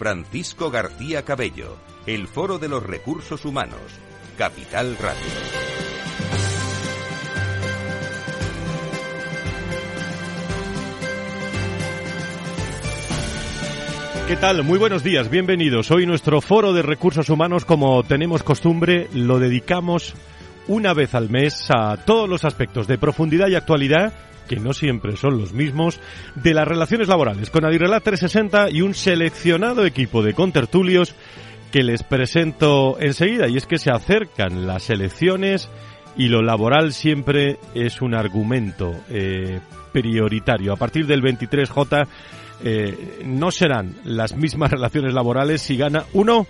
[0.00, 3.82] Francisco García Cabello, el Foro de los Recursos Humanos,
[4.38, 5.20] Capital Radio.
[14.26, 14.64] ¿Qué tal?
[14.64, 15.90] Muy buenos días, bienvenidos.
[15.90, 20.14] Hoy nuestro foro de recursos humanos, como tenemos costumbre, lo dedicamos
[20.66, 24.14] una vez al mes a todos los aspectos de profundidad y actualidad
[24.50, 26.00] que no siempre son los mismos,
[26.34, 31.14] de las relaciones laborales con Adirrelat 360 y un seleccionado equipo de contertulios
[31.70, 33.46] que les presento enseguida.
[33.46, 35.68] Y es que se acercan las elecciones
[36.16, 39.60] y lo laboral siempre es un argumento eh,
[39.92, 40.72] prioritario.
[40.72, 42.08] A partir del 23J
[42.64, 46.48] eh, no serán las mismas relaciones laborales si gana uno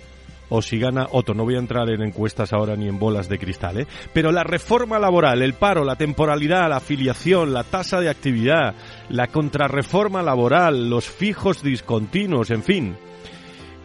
[0.51, 1.35] o si gana otro.
[1.35, 3.87] No voy a entrar en encuestas ahora ni en bolas de cristal, ¿eh?
[4.13, 8.75] Pero la reforma laboral, el paro, la temporalidad, la afiliación, la tasa de actividad,
[9.09, 12.97] la contrarreforma laboral, los fijos discontinuos, en fin,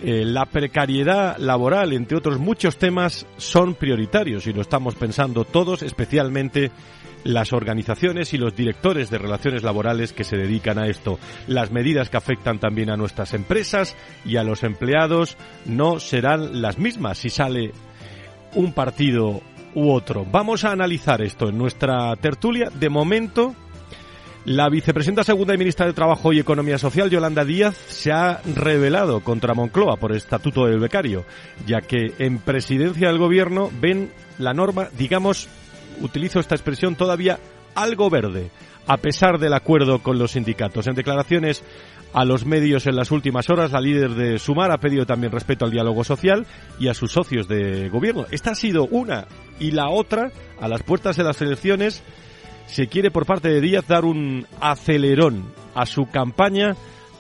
[0.02, 5.82] eh, la precariedad laboral, entre otros muchos temas, son prioritarios y lo estamos pensando todos,
[5.82, 6.72] especialmente
[7.24, 11.18] las organizaciones y los directores de relaciones laborales que se dedican a esto.
[11.48, 16.78] Las medidas que afectan también a nuestras empresas y a los empleados no serán las
[16.78, 17.72] mismas si sale
[18.54, 19.42] un partido
[19.74, 20.26] u otro.
[20.32, 22.70] Vamos a analizar esto en nuestra tertulia.
[22.70, 23.56] De momento,
[24.46, 29.22] la vicepresidenta segunda y ministra de Trabajo y Economía Social, Yolanda Díaz, se ha rebelado
[29.22, 31.26] contra Moncloa por el estatuto del becario,
[31.66, 35.50] ya que en presidencia del gobierno ven la norma, digamos,
[36.00, 37.40] utilizo esta expresión, todavía
[37.74, 38.52] algo verde,
[38.86, 40.86] a pesar del acuerdo con los sindicatos.
[40.86, 41.64] En declaraciones
[42.14, 45.66] a los medios en las últimas horas, la líder de Sumar ha pedido también respeto
[45.66, 46.46] al diálogo social
[46.80, 48.28] y a sus socios de gobierno.
[48.30, 49.26] Esta ha sido una
[49.60, 52.04] y la otra, a las puertas de las elecciones,
[52.68, 56.76] se quiere por parte de Díaz dar un acelerón a su campaña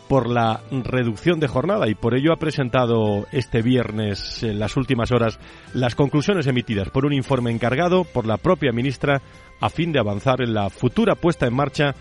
[0.07, 5.11] por la reducción de jornada y por ello ha presentado este viernes en las últimas
[5.11, 5.39] horas
[5.73, 9.21] las conclusiones emitidas por un informe encargado por la propia ministra
[9.59, 11.95] a fin de avanzar en la futura puesta en marcha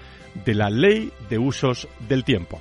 [0.45, 2.61] de la ley de usos del tiempo.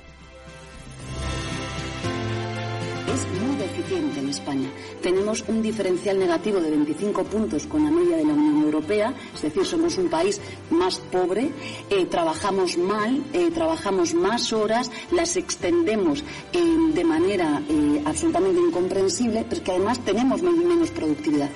[5.04, 9.42] Tenemos un diferencial negativo de 25 puntos con la media de la Unión Europea, es
[9.42, 11.50] decir, somos un país más pobre,
[11.90, 16.58] eh, trabajamos mal, eh, trabajamos más horas, las extendemos eh,
[16.94, 17.60] de manera
[18.06, 21.50] absolutamente incomprensible, pero que además tenemos menos productividad.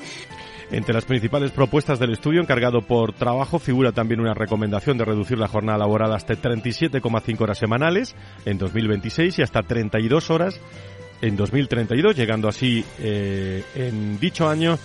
[0.70, 5.38] Entre las principales propuestas del estudio encargado por trabajo figura también una recomendación de reducir
[5.38, 10.60] la jornada laboral hasta 37,5 horas semanales en 2026 y hasta 32 horas
[11.20, 14.78] en 2032, llegando así eh, en dicho año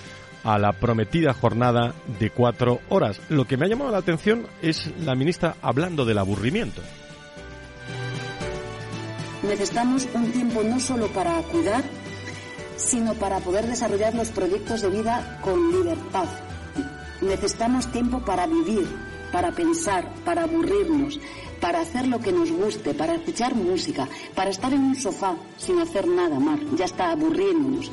[0.43, 3.19] a la prometida jornada de cuatro horas.
[3.29, 6.81] Lo que me ha llamado la atención es la ministra hablando del aburrimiento.
[9.43, 11.83] Necesitamos un tiempo no solo para cuidar,
[12.77, 16.25] sino para poder desarrollar los proyectos de vida con libertad.
[17.21, 18.85] Necesitamos tiempo para vivir,
[19.31, 21.19] para pensar, para aburrirnos,
[21.63, 25.79] para hacer lo que nos guste, para escuchar música, para estar en un sofá sin
[25.79, 26.59] hacer nada más.
[26.75, 27.89] Ya está aburriéndonos.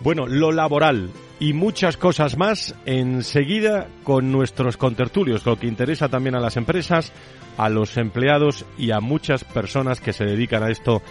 [0.00, 6.34] Bueno, lo laboral y muchas cosas más enseguida con nuestros contertulios, lo que interesa también
[6.34, 7.12] a las empresas,
[7.58, 11.02] a los empleados y a muchas personas que se dedican a esto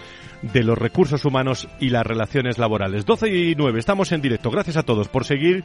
[0.42, 3.06] de los recursos humanos y las relaciones laborales.
[3.06, 4.50] 12 y 9, estamos en directo.
[4.50, 5.64] Gracias a todos por seguir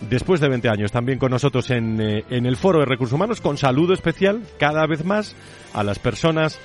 [0.00, 3.40] después de 20 años, también con nosotros en, eh, en el Foro de Recursos Humanos,
[3.40, 5.34] con saludo especial cada vez más
[5.72, 6.58] a las personas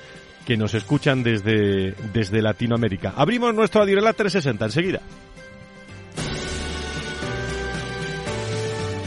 [0.44, 3.12] que nos escuchan desde, desde Latinoamérica.
[3.16, 5.00] Abrimos nuestro Adirelat 360 enseguida.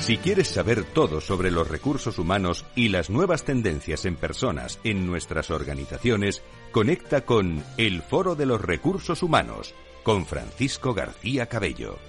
[0.04, 5.08] Si quieres saber todo sobre los recursos humanos y las nuevas tendencias en personas en
[5.08, 9.74] nuestras organizaciones, conecta con El Foro de los Recursos Humanos
[10.04, 12.00] con Francisco García Cabello.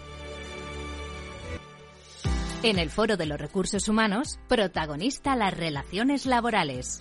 [2.64, 7.00] En el Foro de los Recursos Humanos, protagonista las relaciones laborales.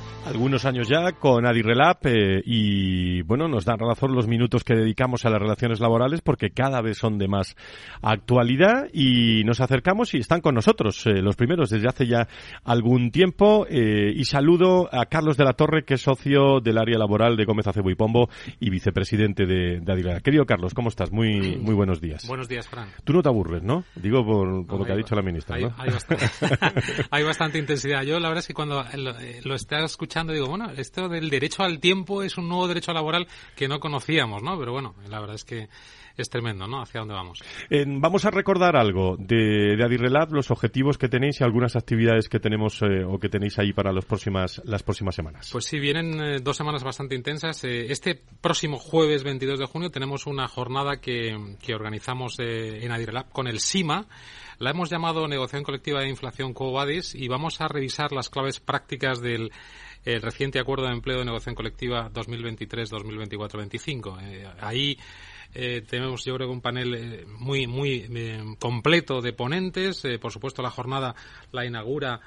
[0.25, 5.25] algunos años ya con Adirrelab eh, y bueno, nos dan razón los minutos que dedicamos
[5.25, 7.55] a las relaciones laborales porque cada vez son de más
[8.01, 12.27] actualidad y nos acercamos y están con nosotros eh, los primeros desde hace ya
[12.63, 16.97] algún tiempo eh, y saludo a Carlos de la Torre que es socio del área
[16.97, 18.29] laboral de Gómez Acebo y Pombo
[18.59, 20.21] y vicepresidente de, de Adirrelab.
[20.21, 21.11] Querido Carlos, ¿cómo estás?
[21.11, 22.27] Muy muy buenos días.
[22.27, 22.89] Buenos días, Fran.
[23.03, 23.85] Tú no te aburres, ¿no?
[23.95, 25.75] Digo por, lo que ha dicho la ministra, hay, ¿no?
[25.77, 28.03] Hay bastante, intensidad.
[28.03, 29.13] Yo la verdad es que cuando lo,
[29.43, 33.27] lo estás escuchando digo, bueno, esto del derecho al tiempo es un nuevo derecho laboral
[33.55, 34.57] que no conocíamos, ¿no?
[34.59, 35.69] Pero bueno, la verdad es que
[36.17, 36.81] es tremendo, ¿no?
[36.81, 37.43] Hacia dónde vamos.
[37.87, 42.39] vamos a recordar algo de, de Adirrelab, los objetivos que tenéis y algunas actividades que
[42.39, 45.49] tenemos eh, o que tenéis ahí para los próximas, las próximas semanas.
[45.51, 47.63] Pues sí, vienen eh, dos semanas bastante intensas.
[47.63, 53.31] Eh, este próximo jueves 22 de junio tenemos una jornada que, que organizamos en Adirrelab
[53.31, 54.07] con el SIMA.
[54.59, 59.19] La hemos llamado Negociación Colectiva de Inflación COVADIS y vamos a revisar las claves prácticas
[59.19, 59.51] del
[60.05, 64.17] el reciente Acuerdo de Empleo de Negociación Colectiva 2023-2024-25.
[64.21, 64.97] Eh, ahí
[65.53, 70.03] eh, tenemos, yo creo, un panel eh, muy, muy completo de ponentes.
[70.19, 71.15] por supuesto, la jornada
[71.51, 72.19] la inaugura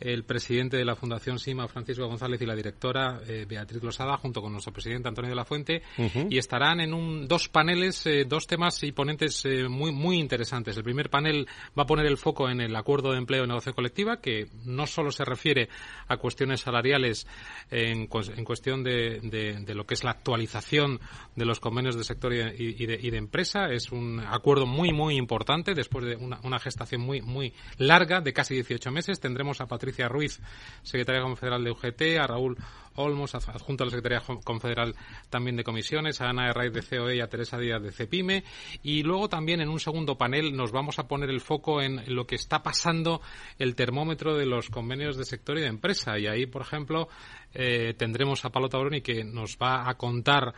[0.00, 4.42] el presidente de la Fundación SIMA, Francisco González, y la directora eh, Beatriz Losada, junto
[4.42, 5.82] con nuestro presidente Antonio de la Fuente,
[6.28, 10.76] y estarán en un, dos paneles, eh, dos temas y ponentes eh, muy, muy interesantes.
[10.76, 11.46] El primer panel
[11.78, 14.86] va a poner el foco en el acuerdo de empleo y negocio colectiva, que no
[14.86, 15.68] solo se refiere
[16.08, 17.26] a cuestiones salariales
[17.70, 21.00] en, en cuestión de, de, lo que es la actualización
[21.34, 22.38] de los convenios de sector y,
[22.86, 25.74] de, y de, empresa, es un acuerdo muy, muy importante.
[25.74, 29.85] Después de una, una gestación muy, muy larga, de casi 18 meses, tendremos a Patricia
[29.86, 30.40] Patricia Ruiz,
[30.82, 32.56] secretaria confederal de UGT, a Raúl
[32.96, 34.96] Olmos, adjunto a la Secretaría Confederal
[35.30, 38.42] también de Comisiones, a Ana Herraiz de COE y a Teresa Díaz de CEPIME.
[38.82, 42.26] Y luego también en un segundo panel nos vamos a poner el foco en lo
[42.26, 43.20] que está pasando
[43.60, 46.18] el termómetro de los convenios de sector y de empresa.
[46.18, 47.08] Y ahí, por ejemplo,
[47.54, 50.52] eh, tendremos a Palo Tabroni que nos va a contar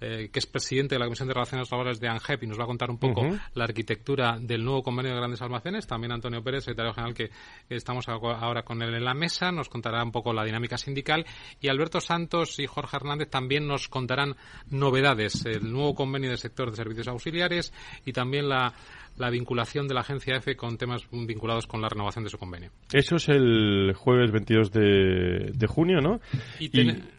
[0.00, 2.64] eh, que es presidente de la Comisión de Relaciones Laborales de ANGEP y nos va
[2.64, 3.22] a contar un poco
[3.54, 5.86] la arquitectura del nuevo convenio de grandes almacenes.
[5.86, 7.30] También Antonio Pérez, secretario general, que
[7.68, 11.24] estamos ahora con él en la mesa, nos contará un poco la dinámica sindical.
[11.60, 14.36] Y Alberto Santos y Jorge Hernández también nos contarán
[14.68, 17.72] novedades, el nuevo convenio del sector de servicios auxiliares
[18.04, 18.74] y también la
[19.16, 22.70] la vinculación de la agencia EFE con temas vinculados con la renovación de su convenio.
[22.92, 26.20] Eso es el jueves 22 de, junio, ¿no?
[26.58, 26.70] Y,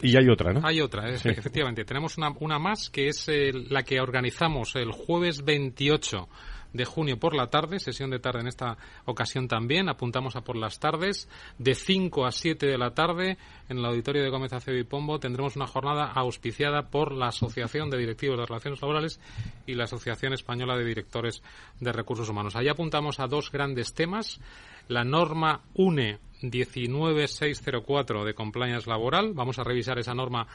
[0.02, 0.62] y, hay otra, ¿no?
[0.64, 1.86] Hay otra, efectivamente.
[1.86, 3.30] Tenemos una, una más que es
[3.70, 6.28] la que organizamos el jueves 28
[6.76, 10.58] de junio por la tarde, sesión de tarde en esta ocasión también, apuntamos a por
[10.58, 13.38] las tardes, de 5 a 7 de la tarde
[13.70, 17.90] en el auditorio de Gómez Acevedo y Pombo tendremos una jornada auspiciada por la Asociación
[17.90, 19.20] de Directivos de Relaciones Laborales
[19.66, 21.42] y la Asociación Española de Directores
[21.80, 22.56] de Recursos Humanos.
[22.56, 24.40] Allí apuntamos a dos grandes temas,
[24.88, 29.34] la norma UNE 19604 de compliance laboral.
[29.34, 30.48] Vamos a revisar esa norma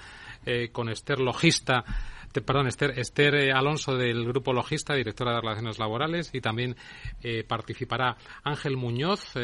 [0.44, 1.84] eh, con Esther Logista
[2.32, 6.76] perdón, Esther, eh, Alonso del Grupo Logista, directora de Relaciones Laborales, y también
[7.24, 9.34] eh, participará Ángel Muñoz,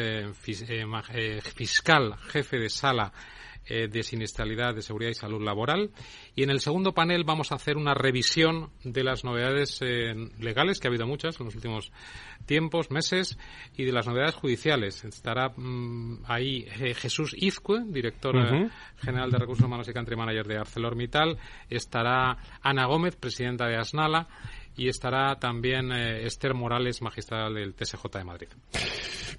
[1.53, 3.11] fiscal, jefe de sala
[3.67, 5.91] de siniestralidad de seguridad y salud laboral.
[6.35, 9.81] Y en el segundo panel vamos a hacer una revisión de las novedades
[10.39, 11.91] legales, que ha habido muchas en los últimos
[12.45, 13.37] tiempos, meses,
[13.75, 15.03] y de las novedades judiciales.
[15.03, 18.35] Estará mm, ahí Jesús Izcue, director
[18.97, 21.37] general de Recursos Humanos y Country Manager de ArcelorMittal.
[21.69, 24.27] Estará Ana Gómez, presidenta de Asnala,
[24.75, 28.47] y estará también eh, Esther Morales, magistrada del TSJ de Madrid.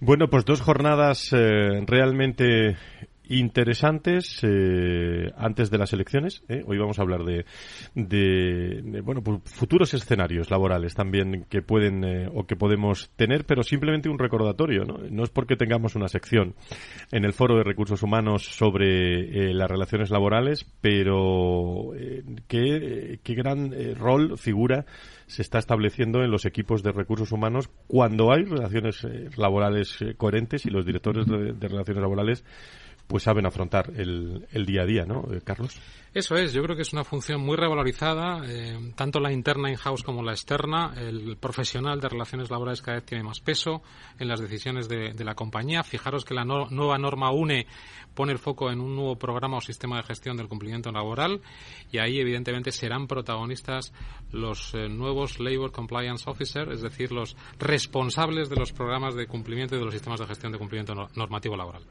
[0.00, 2.76] Bueno, pues dos jornadas eh, realmente
[3.28, 6.42] interesantes eh, antes de las elecciones.
[6.48, 6.62] ¿eh?
[6.66, 7.44] Hoy vamos a hablar de,
[7.94, 13.62] de, bueno, pues futuros escenarios laborales también que pueden eh, o que podemos tener, pero
[13.62, 14.84] simplemente un recordatorio.
[14.84, 14.98] ¿no?
[15.10, 16.54] no es porque tengamos una sección
[17.12, 21.92] en el Foro de Recursos Humanos sobre las relaciones laborales, pero
[22.46, 24.86] qué, qué gran rol, figura
[25.26, 29.06] se está estableciendo en los equipos de recursos humanos cuando hay relaciones
[29.36, 32.44] laborales coherentes y los directores de relaciones laborales
[33.08, 35.80] pues saben afrontar el, el día a día, ¿no, eh, Carlos?
[36.14, 40.02] Eso es, yo creo que es una función muy revalorizada, eh, tanto la interna in-house
[40.02, 40.94] como la externa.
[40.96, 43.82] El profesional de relaciones laborales cada vez tiene más peso
[44.18, 45.82] en las decisiones de, la compañía.
[45.82, 47.66] Fijaros que la nueva norma UNE
[48.14, 51.40] pone el foco en un nuevo programa o sistema de gestión del cumplimiento laboral
[51.92, 53.92] y ahí evidentemente serán protagonistas
[54.32, 59.76] los eh, nuevos Labor Compliance Officer, es decir, los responsables de los programas de cumplimiento
[59.76, 61.82] y de los sistemas de gestión de cumplimiento normativo laboral.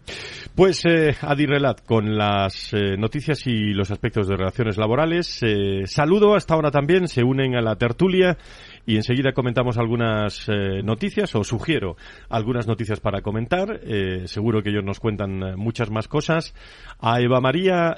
[0.56, 5.40] Pues eh, Adi Relat con las eh, noticias y los aspectos de relaciones laborales.
[5.42, 8.38] Eh, saludo hasta ahora también, se unen a la tertulia
[8.86, 11.96] y enseguida comentamos algunas eh, noticias o sugiero
[12.30, 13.80] algunas noticias para comentar.
[13.84, 16.54] Eh, seguro que ellos nos cuentan muchas más cosas.
[17.00, 17.96] A Eva María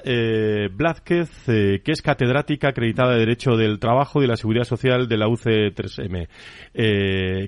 [0.72, 5.16] Blázquez, que es catedrática acreditada de Derecho del Trabajo y de la Seguridad Social de
[5.16, 6.28] la UC3M.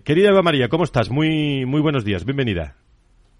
[0.03, 1.11] querida Eva María, ¿cómo estás?
[1.11, 2.25] Muy, muy buenos días.
[2.25, 2.82] Bienvenida.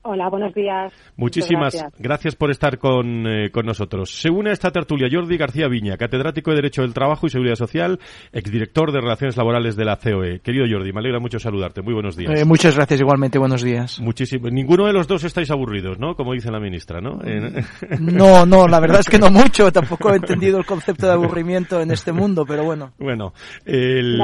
[0.05, 0.93] Hola, buenos días.
[1.17, 2.35] Muchísimas gracias.
[2.35, 4.11] por estar con, eh, con, nosotros.
[4.11, 7.55] Se une a esta tertulia Jordi García Viña, catedrático de Derecho del Trabajo y Seguridad
[7.55, 8.01] Social,
[8.33, 10.41] exdirector de Relaciones Laborales de la COE.
[10.41, 11.83] Querido Jordi, me alegra mucho saludarte.
[11.83, 12.33] Muy buenos días.
[12.37, 13.39] Eh, muchas gracias, igualmente.
[13.39, 14.01] Buenos días.
[14.01, 14.51] Muchísimo.
[14.51, 16.17] Ninguno de los dos estáis aburridos, ¿no?
[16.17, 17.21] Como dice la ministra, ¿no?
[18.01, 19.71] No, no, la verdad es que no mucho.
[19.71, 22.93] Tampoco he entendido el concepto de aburrimiento en este mundo, pero bueno.
[22.99, 23.33] Bueno,
[23.65, 24.21] el...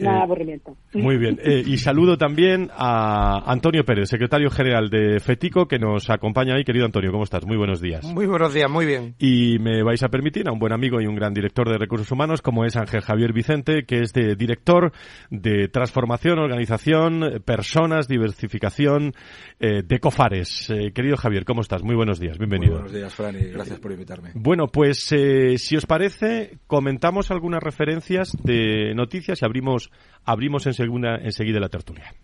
[0.00, 0.76] Nada eh, aburrimiento.
[0.94, 1.38] Muy bien.
[1.50, 6.64] Eh, y saludo también a Antonio Pérez, secretario general de FETICO, que nos acompaña ahí.
[6.64, 7.46] Querido Antonio, ¿cómo estás?
[7.46, 8.04] Muy buenos días.
[8.04, 9.14] Muy buenos días, muy bien.
[9.18, 12.10] Y me vais a permitir a un buen amigo y un gran director de recursos
[12.12, 14.92] humanos, como es Ángel Javier Vicente, que es de director
[15.30, 19.12] de transformación, organización, personas, diversificación
[19.58, 20.72] eh, de COFARES.
[20.94, 21.82] querido Javier, ¿cómo estás?
[21.82, 22.74] Muy buenos días, bienvenido.
[22.74, 24.30] Muy buenos días, Fran, y gracias por invitarme.
[24.34, 25.08] Bueno, pues
[25.56, 29.89] si os parece, comentamos algunas referencias de noticias y abrimos
[30.24, 32.14] abrimos enseguida, enseguida la tertulia.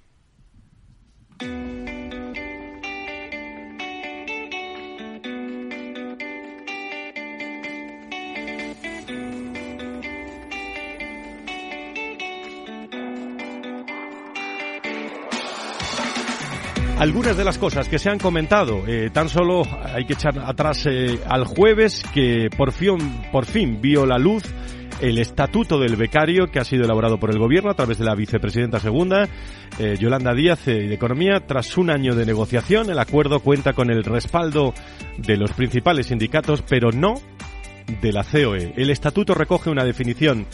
[16.98, 20.86] algunas de las cosas que se han comentado, eh, tan solo hay que echar atrás
[20.86, 22.96] eh, al jueves que por fin,
[23.30, 24.42] por fin vio la luz
[25.00, 28.14] el estatuto del becario que ha sido elaborado por el gobierno a través de la
[28.14, 29.28] vicepresidenta segunda,
[29.78, 31.46] eh, Yolanda Díaz, eh, de Economía.
[31.46, 34.74] Tras un año de negociación, el acuerdo cuenta con el respaldo
[35.18, 37.14] de los principales sindicatos, pero no
[38.00, 38.72] de la COE.
[38.76, 40.46] El estatuto recoge una definición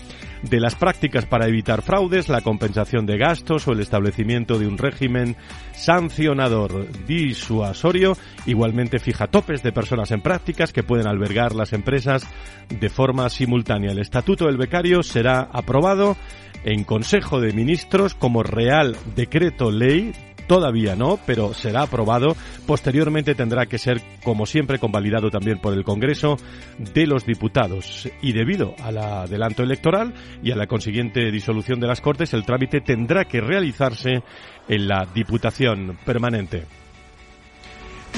[0.43, 4.77] de las prácticas para evitar fraudes, la compensación de gastos o el establecimiento de un
[4.77, 5.37] régimen
[5.73, 8.17] sancionador disuasorio.
[8.47, 12.27] Igualmente fija topes de personas en prácticas que pueden albergar las empresas
[12.69, 13.93] de forma simultánea.
[13.93, 16.17] El estatuto del becario será aprobado
[16.65, 20.13] en Consejo de Ministros como Real Decreto Ley
[20.47, 22.37] Todavía no, pero será aprobado.
[22.67, 26.37] Posteriormente tendrá que ser, como siempre, convalidado también por el Congreso
[26.79, 28.09] de los Diputados.
[28.21, 32.81] Y debido al adelanto electoral y a la consiguiente disolución de las Cortes, el trámite
[32.81, 34.23] tendrá que realizarse
[34.69, 36.82] en la Diputación Permanente.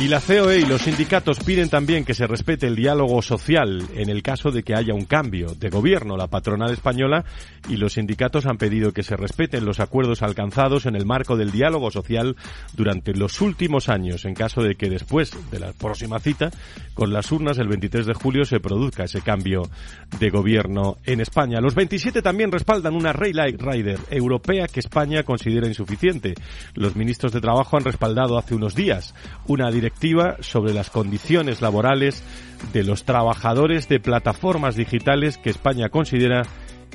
[0.00, 4.10] Y la COE y los sindicatos piden también que se respete el diálogo social en
[4.10, 6.16] el caso de que haya un cambio de gobierno.
[6.16, 7.24] La patronal española
[7.68, 11.52] y los sindicatos han pedido que se respeten los acuerdos alcanzados en el marco del
[11.52, 12.36] diálogo social
[12.74, 16.50] durante los últimos años, en caso de que después de la próxima cita,
[16.94, 19.62] con las urnas el 23 de julio, se produzca ese cambio
[20.18, 21.60] de gobierno en España.
[21.60, 26.34] Los 27 también respaldan una Rail Rider europea que España considera insuficiente.
[26.74, 29.14] Los ministros de Trabajo han respaldado hace unos días
[29.46, 29.84] una directiva
[30.41, 32.23] sobre las condiciones laborales
[32.73, 36.43] de los trabajadores de plataformas digitales que España considera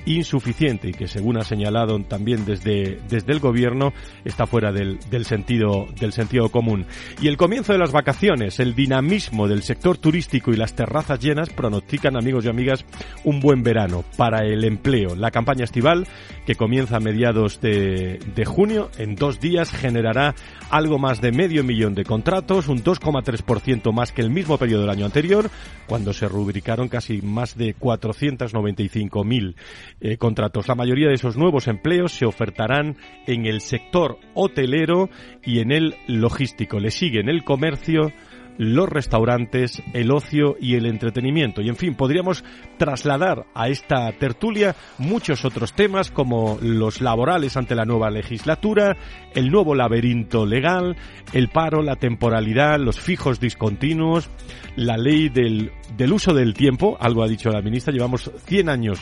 [0.05, 3.93] insuficiente y que según ha señalado también desde, desde el gobierno
[4.25, 6.85] está fuera del, del, sentido, del sentido común.
[7.21, 11.49] Y el comienzo de las vacaciones, el dinamismo del sector turístico y las terrazas llenas
[11.49, 12.85] pronostican, amigos y amigas,
[13.23, 15.15] un buen verano para el empleo.
[15.15, 16.07] La campaña estival,
[16.49, 20.33] que comienza a mediados de, junio, en dos días generará
[20.71, 24.89] algo más de medio millón de contratos, un 2,3% más que el mismo periodo del
[24.89, 25.51] año anterior,
[25.85, 29.55] cuando se rubricaron casi más de 495.000
[30.01, 30.67] eh, contratos.
[30.67, 35.11] La mayoría de esos nuevos empleos se ofertarán en el sector hotelero
[35.43, 36.79] y en el logístico.
[36.79, 38.11] Le siguen el comercio,
[38.59, 41.61] los restaurantes, el ocio y el entretenimiento.
[41.61, 42.43] Y en fin, podríamos
[42.77, 48.97] trasladar a esta tertulia muchos otros temas como los laborales ante la nueva legislatura,
[49.33, 50.97] el nuevo laberinto legal,
[51.31, 54.29] el paro, la temporalidad, los fijos discontinuos,
[54.75, 58.99] la ley del, del uso del tiempo, algo ha dicho la ministra, llevamos 100 años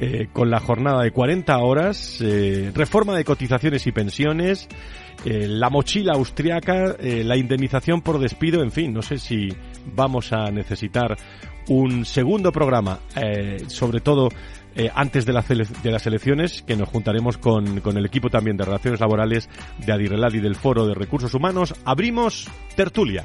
[0.00, 4.68] eh, con la jornada de 40 horas, eh, reforma de cotizaciones y pensiones,
[5.24, 9.48] eh, la mochila austriaca, eh, la indemnización por despido, en fin, no sé si
[9.94, 11.16] vamos a necesitar
[11.68, 14.28] un segundo programa, eh, sobre todo
[14.94, 19.00] antes de, de, las elecciones, que nos juntaremos con, con, el equipo también de Relaciones
[19.00, 21.74] Laborales de Adirrelad y del Foro de Recursos Humanos.
[21.86, 22.46] Abrimos
[22.76, 23.24] tertulia.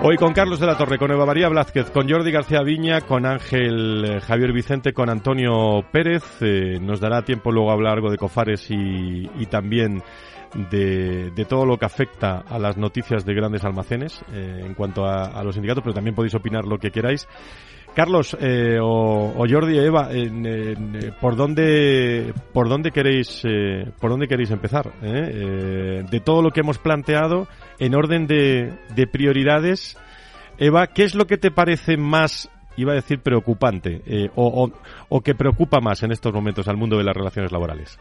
[0.00, 3.26] Hoy con Carlos de la Torre, con Eva María Blázquez, con Jordi García Viña, con
[3.26, 6.22] Ángel eh, Javier Vicente, con Antonio Pérez.
[6.40, 10.00] Eh, nos dará tiempo luego a hablar algo de Cofares y, también
[10.70, 15.42] de, todo lo que afecta a las noticias de grandes almacenes eh, en cuanto a,
[15.42, 17.26] los sindicatos, pero también podéis opinar lo que queráis.
[17.98, 18.36] Carlos
[18.80, 20.08] o, Jordi Eva,
[21.20, 23.42] ¿por dónde por dónde queréis
[24.00, 24.92] por dónde queréis empezar?
[25.00, 27.48] de todo lo que hemos planteado
[27.80, 29.96] en orden de, prioridades,
[30.58, 34.70] Eva, ¿qué es lo que te parece más, iba a decir, preocupante eh, o,
[35.08, 37.98] o, que preocupa más en estos momentos al mundo de las relaciones laborales?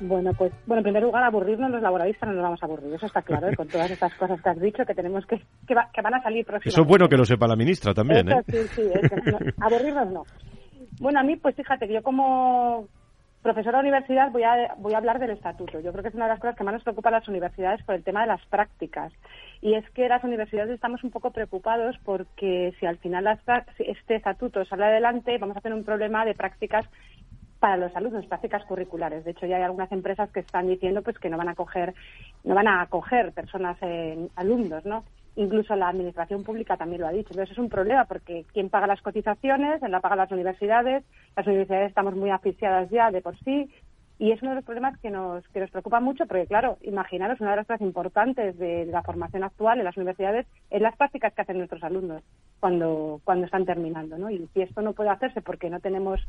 [0.00, 3.06] Bueno, pues, bueno, en primer lugar, aburrirnos los laboralistas no nos vamos a aburrir, eso
[3.06, 3.56] está claro, ¿eh?
[3.56, 6.68] con todas estas cosas que has dicho que tenemos que, que, van a salir próximamente.
[6.68, 8.42] Eso es bueno que lo sepa la ministra también, ¿eh?
[8.46, 8.82] Sí, sí,
[9.60, 10.24] aburrirnos no.
[11.00, 12.88] Bueno, a mí, pues fíjate, yo como
[13.46, 15.78] profesora de universidad voy a, voy a hablar del estatuto.
[15.78, 17.80] Yo creo que es una de las cosas que más nos preocupa a las universidades
[17.84, 19.12] por el tema de las prácticas.
[19.62, 23.38] Y es que las universidades estamos un poco preocupados porque si al final
[23.78, 26.86] este estatuto sale adelante, vamos a tener un problema de prácticas
[27.66, 29.24] para los alumnos, prácticas curriculares.
[29.24, 31.94] De hecho, ya hay algunas empresas que están diciendo pues que no van a acoger,
[32.44, 35.02] no van a acoger personas en alumnos, ¿no?
[35.34, 37.30] Incluso la administración pública también lo ha dicho.
[37.32, 39.82] Entonces es un problema porque ¿quién paga las cotizaciones?
[39.82, 41.02] La pagan las universidades.
[41.36, 43.68] Las universidades estamos muy asfixiadas ya de por sí.
[44.20, 47.40] Y es uno de los problemas que nos, que nos preocupa mucho porque, claro, imaginaros,
[47.40, 51.34] una de las cosas importantes de la formación actual en las universidades es las prácticas
[51.34, 52.22] que hacen nuestros alumnos
[52.60, 54.30] cuando, cuando están terminando, ¿no?
[54.30, 56.20] Y si esto no puede hacerse porque no tenemos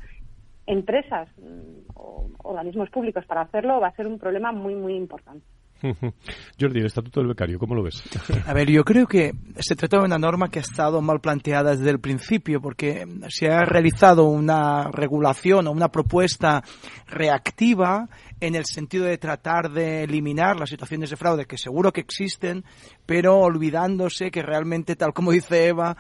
[0.68, 5.46] empresas mm, o organismos públicos para hacerlo, va a ser un problema muy, muy importante.
[6.60, 8.04] Jordi, el Estatuto del Becario, ¿cómo lo ves?
[8.46, 11.76] A ver, yo creo que se trata de una norma que ha estado mal planteada
[11.76, 16.64] desde el principio, porque se ha realizado una regulación o una propuesta
[17.08, 22.02] reactiva en el sentido de tratar de eliminar las situaciones de fraude que seguro que
[22.02, 22.64] existen,
[23.08, 25.96] pero olvidándose que realmente, tal como dice Eva,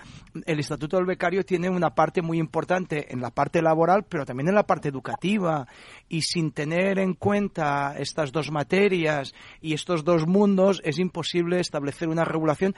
[0.45, 4.49] el Estatuto del Becario tiene una parte muy importante en la parte laboral, pero también
[4.49, 5.65] en la parte educativa,
[6.09, 12.09] y sin tener en cuenta estas dos materias y estos dos mundos, es imposible establecer
[12.09, 12.75] una regulación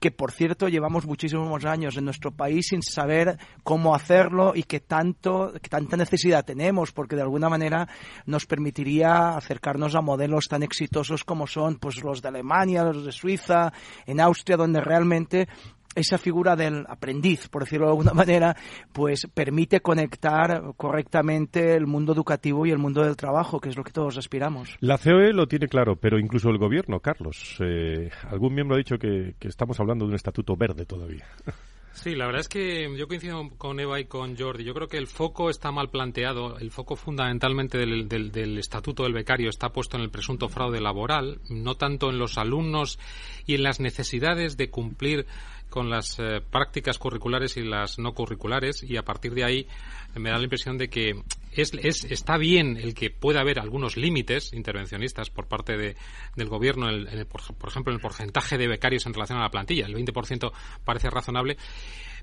[0.00, 4.80] que por cierto llevamos muchísimos años en nuestro país sin saber cómo hacerlo y que
[4.80, 7.88] tanto que tanta necesidad tenemos porque de alguna manera
[8.26, 13.12] nos permitiría acercarnos a modelos tan exitosos como son pues los de Alemania, los de
[13.12, 13.67] Suiza,
[14.06, 15.48] en Austria donde realmente
[15.94, 18.56] esa figura del aprendiz, por decirlo de alguna manera,
[18.92, 23.84] pues permite conectar correctamente el mundo educativo y el mundo del trabajo, que es lo
[23.84, 24.76] que todos aspiramos.
[24.80, 27.56] La COE lo tiene claro, pero incluso el gobierno, Carlos.
[27.60, 31.26] Eh, algún miembro ha dicho que, que estamos hablando de un estatuto verde todavía.
[32.02, 34.62] Sí, la verdad es que yo coincido con Eva y con Jordi.
[34.62, 36.56] Yo creo que el foco está mal planteado.
[36.56, 41.74] El foco fundamentalmente del, estatuto del becario está puesto en el presunto fraude laboral, no
[41.74, 43.00] tanto en los alumnos
[43.46, 45.26] y en las necesidades de cumplir
[45.70, 49.66] con las eh, prácticas curriculares y las no curriculares y a partir de ahí
[50.14, 51.20] me da la impresión de que
[51.52, 55.96] es, es, está bien el que pueda haber algunos límites intervencionistas por parte de,
[56.36, 56.86] del gobierno,
[57.28, 59.86] por, ejemplo, en el porcentaje de becarios en relación a la plantilla.
[59.86, 60.52] El 20%
[60.84, 61.56] parece razonable.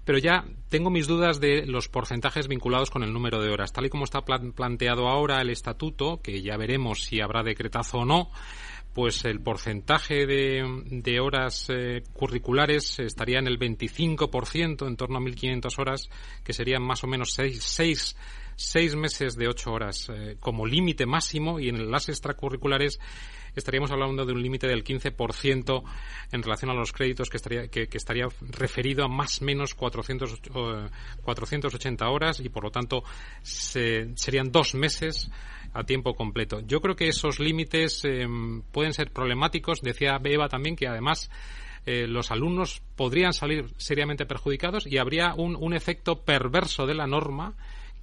[0.03, 3.73] Pero ya tengo mis dudas de los porcentajes vinculados con el número de horas.
[3.73, 8.05] Tal y como está planteado ahora el estatuto, que ya veremos si habrá decretazo o
[8.05, 8.29] no,
[8.95, 15.79] pues el porcentaje de, horas eh, curriculares estaría en el 25%, en torno a 1.500
[15.79, 16.09] horas,
[16.45, 18.15] que serían más o menos seis,
[18.55, 21.59] seis, meses de ocho horas eh, como límite máximo.
[21.59, 22.97] Y en las extracurriculares
[23.53, 25.83] estaríamos hablando de un límite del 15%
[26.31, 30.39] en relación a los créditos que estaría, que, estaría referido a más o menos 400,
[31.21, 32.39] 480 horas.
[32.39, 33.03] Y por lo tanto
[33.43, 35.29] serían dos meses
[35.75, 36.61] a tiempo completo.
[36.61, 39.81] Yo creo que esos límites em, pueden ser problemáticos.
[39.81, 41.29] Decía Eva también que además
[41.85, 47.07] eh, los alumnos podrían salir seriamente perjudicados y habría un, un efecto perverso de la
[47.07, 47.55] norma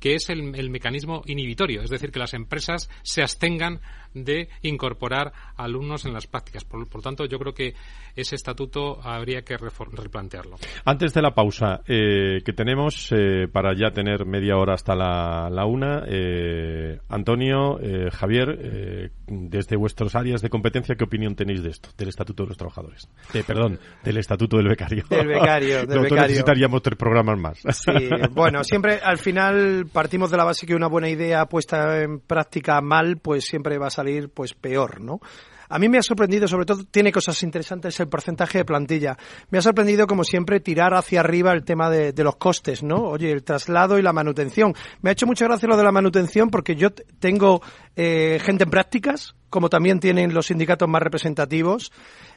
[0.02, 3.80] que es el, mecanismo inhibitorio, es decir, que las empresas se abstengan
[4.14, 6.64] de incorporar alumnos en las prácticas.
[6.64, 7.74] Por, tanto, yo creo que
[8.16, 10.56] ese estatuto habría que replantearlo.
[10.84, 15.48] Antes de la pausa eh, que tenemos eh, para ya tener media hora hasta la,
[15.48, 17.78] la una, eh, Antonio,
[18.10, 22.58] Javier, desde vuestras áreas de competencia, ¿qué opinión tenéis de esto, del estatuto de los
[22.58, 23.08] trabajadores?
[23.46, 25.04] perdón, del estatuto del becario.
[25.08, 26.22] Del becario, del becario.
[26.22, 27.58] necesitaríamos tres programas más.
[27.70, 27.92] Sí,
[28.32, 32.81] bueno, siempre al final partimos de la base que una buena idea puesta en práctica
[32.81, 35.20] mal, pues siempre va a salir pues peor, ¿no?
[35.72, 39.16] A mí me ha sorprendido, sobre todo, tiene cosas interesantes el porcentaje de plantilla.
[39.48, 42.96] Me ha sorprendido, como siempre, tirar hacia arriba el tema de, los costes, ¿no?
[42.96, 44.74] Oye, el traslado y la manutención.
[45.00, 47.62] Me ha hecho mucha gracia lo de la manutención porque yo tengo
[47.96, 51.90] eh, gente en prácticas, como también tienen los sindicatos más representativos.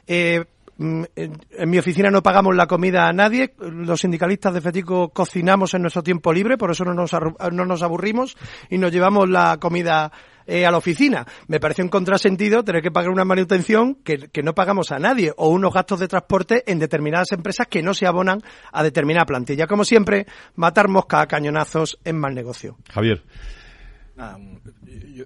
[0.06, 0.46] Eh,
[0.78, 5.82] en mi oficina no pagamos la comida a nadie, los sindicalistas de Fetico cocinamos en
[5.82, 8.36] nuestro tiempo libre, por eso no nos, no nos aburrimos
[8.68, 10.12] y nos llevamos la comida
[10.46, 11.26] eh, a la oficina.
[11.48, 15.32] Me parece un contrasentido tener que pagar una manutención que, que, no pagamos a nadie
[15.36, 19.66] o unos gastos de transporte en determinadas empresas que no se abonan a determinada plantilla.
[19.66, 22.76] Como siempre, matar mosca a cañonazos es mal negocio.
[22.90, 23.24] Javier.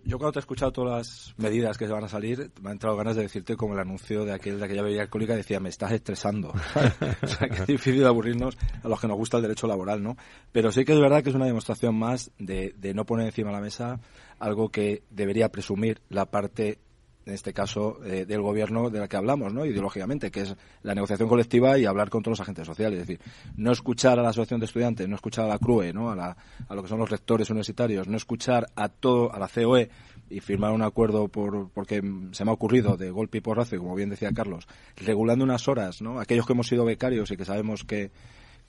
[0.05, 2.73] Yo, cuando te he escuchado todas las medidas que se van a salir, me han
[2.75, 5.69] entrado ganas de decirte como el anuncio de aquel de aquella bebida alcohólica decía, me
[5.69, 6.49] estás estresando.
[7.23, 10.17] o sea, que es difícil aburrirnos a los que nos gusta el derecho laboral, ¿no?
[10.51, 13.51] Pero sí que es verdad que es una demostración más de, de no poner encima
[13.51, 14.01] de la mesa
[14.39, 16.79] algo que debería presumir la parte
[17.27, 19.65] en este caso eh, del gobierno de la que hablamos, ¿no?
[19.65, 23.01] ideológicamente, que es la negociación colectiva y hablar con todos los agentes sociales.
[23.01, 23.21] Es decir,
[23.57, 26.11] no escuchar a la asociación de estudiantes, no escuchar a la CRUE, ¿no?
[26.11, 26.37] a,
[26.69, 29.91] a lo que son los rectores universitarios, no escuchar a todo, a la COE
[30.31, 32.03] y firmar un acuerdo por, porque
[32.33, 36.01] se me ha ocurrido de golpe y porrazo, como bien decía Carlos, regulando unas horas,
[36.01, 36.21] ¿no?
[36.21, 38.13] aquellos que hemos sido becarios y que sabemos que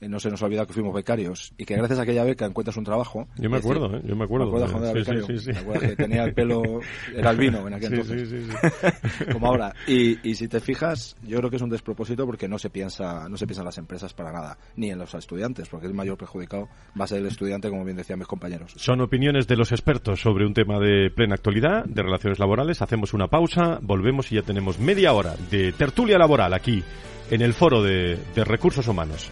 [0.10, 2.76] no se nos ha olvidado que fuimos becarios y que gracias a aquella beca encuentras
[2.78, 3.28] un trabajo.
[3.38, 4.02] Yo me acuerdo, ¿eh?
[4.04, 4.52] yo me acuerdo.
[4.52, 5.26] ¿Me acuerdas becario?
[5.28, 6.62] Sí, sí, Me que tenía el pelo,
[7.16, 8.48] era albino en aquel entonces,
[9.32, 9.74] como ahora.
[9.88, 13.30] Y, y si te fijas, yo creo que es un despropósito porque no se piensa,
[13.30, 16.18] no se piensa en las empresas para nada, ni en los estudiantes, porque el mayor
[16.18, 16.68] perjudicado
[17.00, 18.74] va a ser el estudiante, como bien decían mis compañeros.
[18.78, 22.82] Son opiniones de los expertos sobre un tema de plena actualidad, de relaciones laborales.
[22.82, 26.84] Hacemos una pausa, volvemos y ya tenemos media hora de tertulia laboral aquí
[27.30, 29.32] en el foro de, de recursos humanos.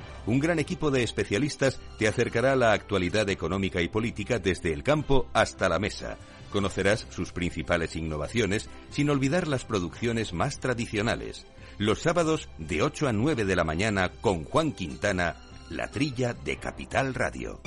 [0.25, 4.83] un gran equipo de especialistas te acercará a la actualidad económica y política desde el
[4.83, 6.17] campo hasta la mesa.
[6.51, 11.45] Conocerás sus principales innovaciones sin olvidar las producciones más tradicionales.
[11.77, 15.37] Los sábados de 8 a 9 de la mañana con Juan Quintana,
[15.69, 17.61] la trilla de Capital Radio.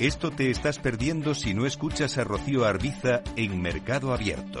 [0.00, 4.60] Esto te estás perdiendo si no escuchas a Rocío Arbiza en Mercado Abierto.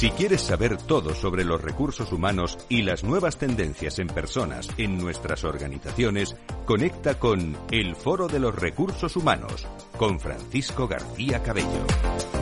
[0.00, 4.96] Si quieres saber todo sobre los recursos humanos y las nuevas tendencias en personas en
[4.96, 6.34] nuestras organizaciones,
[6.64, 11.84] conecta con El Foro de los Recursos Humanos con Francisco García Cabello.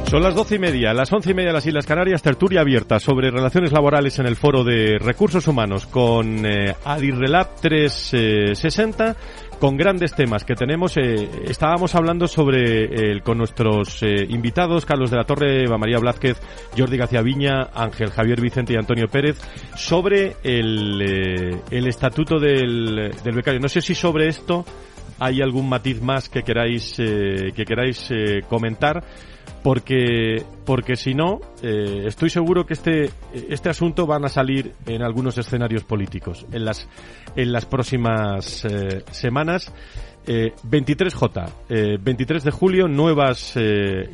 [0.08, 3.00] Son las doce y media, las once y media de las Islas Canarias, tertulia abierta
[3.00, 9.16] sobre relaciones laborales en el Foro de Recursos Humanos con eh, Adirrelab 360
[9.58, 10.96] con grandes temas que tenemos.
[10.96, 15.98] Eh, estábamos hablando sobre eh, con nuestros eh, invitados, Carlos de la Torre, Eva María
[15.98, 16.40] Blázquez,
[16.76, 19.38] Jordi García Viña, Ángel Javier Vicente y Antonio Pérez,
[19.76, 23.60] sobre el, el estatuto del, del becario.
[23.60, 24.64] No sé si sobre esto
[25.18, 28.10] hay algún matiz más que queráis, que queráis
[28.48, 29.04] comentar
[29.62, 33.10] porque porque si no eh, estoy seguro que este
[33.48, 36.88] este asunto van a salir en algunos escenarios políticos en las
[37.36, 39.72] en las próximas eh, semanas
[40.26, 43.54] 23J, eh, 23 de julio, nuevas,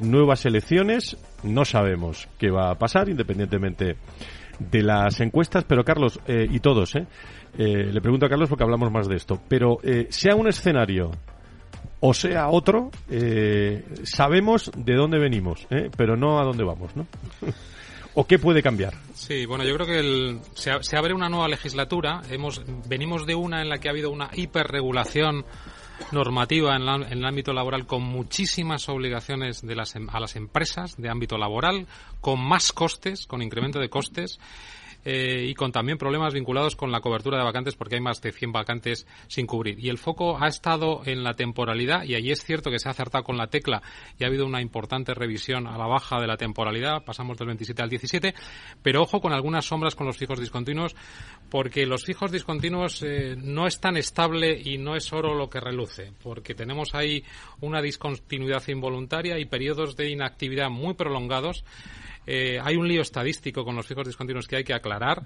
[0.01, 1.17] nuevas elecciones.
[1.43, 3.97] No sabemos qué va a pasar, independientemente
[4.59, 6.95] de las encuestas, pero Carlos, y todos,
[7.57, 11.11] le pregunto a Carlos porque hablamos más de esto, pero sea un escenario
[12.07, 15.91] o sea otro, eh, sabemos de dónde venimos, ¿eh?
[15.97, 17.07] pero no a dónde vamos, ¿no?
[18.17, 18.93] ¿O qué puede cambiar?
[19.15, 22.21] Sí, bueno, yo creo que se, abre una nueva legislatura.
[22.31, 25.47] Hemos, venimos de una en la que ha habido una hiperregulación
[26.13, 31.09] normativa en, el ámbito laboral con muchísimas obligaciones de las, em, a las empresas de
[31.09, 31.87] ámbito laboral,
[32.21, 34.39] con más costes, con incremento de costes.
[35.05, 38.33] Eh, y con también problemas vinculados con la cobertura de vacantes porque hay más de
[38.33, 39.79] 100 vacantes sin cubrir.
[39.79, 42.93] Y el foco ha estado en la temporalidad y allí es cierto que se ha
[42.93, 43.83] acertado con la tecla
[44.19, 47.83] y ha habido una importante revisión a la baja de la temporalidad, pasamos del 27
[47.83, 48.35] al 17,
[48.83, 50.97] pero ojo con algunas sombras con los fijos discontinuos
[51.51, 55.61] porque los fijos discontinuos eh, no es tan estable y no es oro lo que
[55.61, 57.23] reluce, porque tenemos ahí
[57.61, 61.65] una discontinuidad involuntaria y periodos de inactividad muy prolongados
[62.27, 65.23] eh, hay un lío estadístico con los fijos discontinuos que hay que aclarar.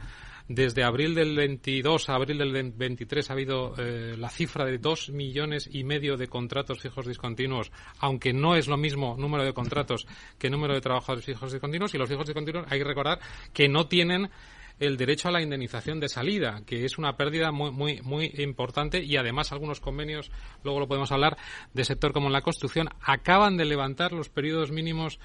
[0.48, 5.10] Desde abril del 22 a abril del 23 ha habido eh, la cifra de dos
[5.10, 10.06] millones y medio de contratos fijos discontinuos, aunque no es lo mismo número de contratos
[10.38, 11.94] que número de trabajadores fijos discontinuos.
[11.94, 13.20] Y los fijos discontinuos hay que recordar
[13.52, 14.30] que no tienen
[14.78, 19.02] el derecho a la indemnización de salida, que es una pérdida muy, muy, muy importante
[19.02, 20.30] y además algunos convenios,
[20.62, 21.36] luego lo podemos hablar,
[21.74, 25.18] de sector como la construcción, acaban de levantar los periodos mínimos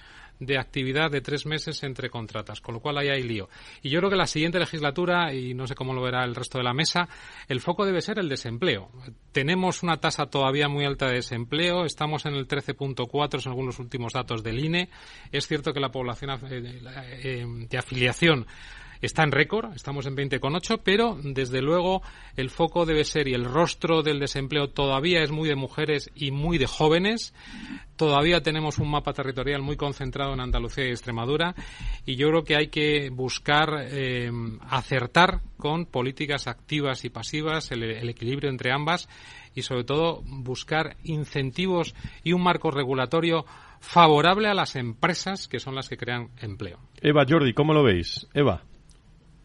[0.45, 3.49] de actividad de tres meses entre contratas, con lo cual ahí hay lío.
[3.81, 6.57] Y yo creo que la siguiente legislatura, y no sé cómo lo verá el resto
[6.57, 7.07] de la mesa,
[7.47, 8.89] el foco debe ser el desempleo.
[9.31, 14.13] Tenemos una tasa todavía muy alta de desempleo, estamos en el 13.4 según los últimos
[14.13, 14.89] datos del INE.
[15.31, 16.81] Es cierto que la población eh,
[17.23, 18.45] eh, de afiliación
[19.05, 22.01] está en récord, estamos en 20,8, pero desde luego
[22.37, 26.31] el foco debe ser y el rostro del desempleo todavía es muy de mujeres y
[26.31, 27.33] muy de jóvenes.
[27.97, 31.53] Todavía tenemos un mapa territorial muy concentrado en Andalucía y Extremadura
[32.05, 34.31] y yo creo que hay que buscar eh,
[34.69, 39.09] acertar con políticas activas y pasivas, el, el equilibrio entre ambas
[39.53, 43.45] y sobre todo buscar incentivos y un marco regulatorio
[43.79, 46.79] favorable a las empresas que son las que crean empleo.
[47.01, 48.27] Eva, Jordi, ¿cómo lo veis?
[48.33, 48.63] Eva.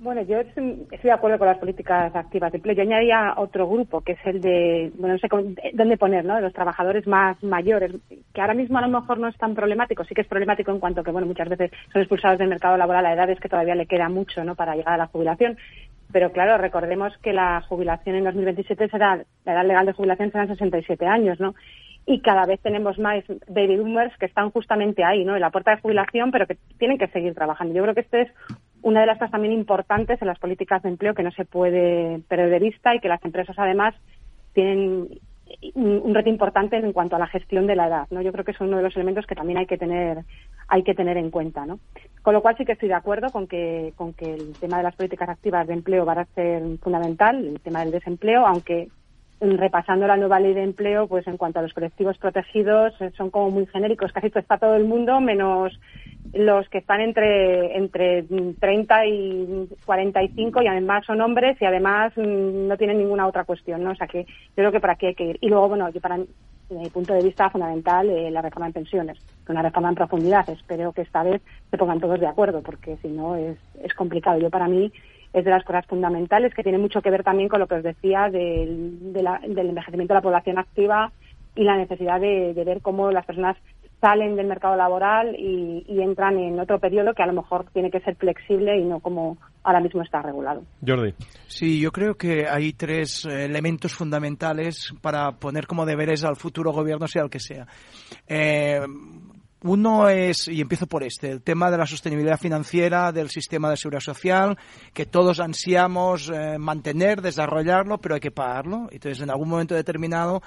[0.01, 2.77] Bueno, yo estoy de acuerdo con las políticas activas de empleo.
[2.77, 5.29] Yo añadiría otro grupo, que es el de, bueno, no sé
[5.73, 6.37] dónde poner, ¿no?
[6.37, 7.93] De los trabajadores más mayores,
[8.33, 10.05] que ahora mismo a lo mejor no es tan problemático.
[10.05, 13.07] Sí que es problemático en cuanto que, bueno, muchas veces son expulsados del mercado laboral
[13.07, 14.55] a edades que todavía le queda mucho, ¿no?
[14.55, 15.59] Para llegar a la jubilación.
[16.13, 20.47] Pero claro, recordemos que la jubilación en 2027 será, la edad legal de jubilación será
[20.47, 21.57] 67 años, ¿no?
[22.11, 25.35] y cada vez tenemos más baby boomers que están justamente ahí, ¿no?
[25.35, 27.75] En la puerta de jubilación, pero que tienen que seguir trabajando.
[27.75, 28.29] Yo creo que este es
[28.83, 32.21] una de las cosas también importantes en las políticas de empleo que no se puede
[32.29, 33.95] perder de vista y que las empresas además
[34.53, 35.09] tienen
[35.75, 38.23] un, reto importante en cuanto a la gestión de la edad, ¿no?
[38.23, 40.25] Yo creo que es uno de los elementos que también hay que tener
[40.69, 41.81] hay que tener en cuenta, ¿no?
[42.23, 44.83] Con lo cual sí que estoy de acuerdo con que con que el tema de
[44.83, 48.89] las políticas activas de empleo va a ser fundamental, el tema del desempleo, aunque
[49.41, 53.31] repasando la nueva ley de empleo, pues en cuanto a los colectivos protegidos, eh, son
[53.31, 54.13] como muy genéricos.
[54.13, 55.79] Casi está todo el mundo, menos
[56.33, 58.25] los que están entre, entre
[58.59, 63.83] 30 y 45 y además son hombres y además mm, no tienen ninguna otra cuestión,
[63.83, 63.93] ¿no?
[63.93, 65.39] O sea que yo creo que para aquí hay que ir.
[65.41, 69.19] Y luego, bueno, yo para mi punto de vista fundamental eh, la reforma en pensiones,
[69.49, 70.49] una reforma en profundidad.
[70.51, 74.39] Espero que esta vez se pongan todos de acuerdo porque si no es, es complicado.
[74.39, 74.93] Yo para mí
[75.33, 77.83] es de las cosas fundamentales que tiene mucho que ver también con lo que os
[77.83, 81.13] decía del, del envejecimiento de la población activa
[81.59, 83.57] y la necesidad de, ver cómo las personas
[84.01, 88.01] salen del mercado laboral y, entran en otro periodo que a lo mejor tiene que
[88.01, 90.63] ser flexible y no como ahora mismo está regulado.
[90.87, 91.13] Jordi.
[91.49, 97.09] Sí, yo creo que hay tres elementos fundamentales para poner como deberes al futuro gobierno,
[97.09, 97.67] sea el que sea.
[98.29, 98.81] Eh,
[99.63, 103.77] uno es, y empiezo por este, el tema de la sostenibilidad financiera del sistema de
[103.77, 104.59] seguridad social,
[104.93, 108.89] que todos ansiamos eh, mantener, desarrollarlo, pero hay que pagarlo.
[108.91, 110.43] Entonces, en algún momento determinado,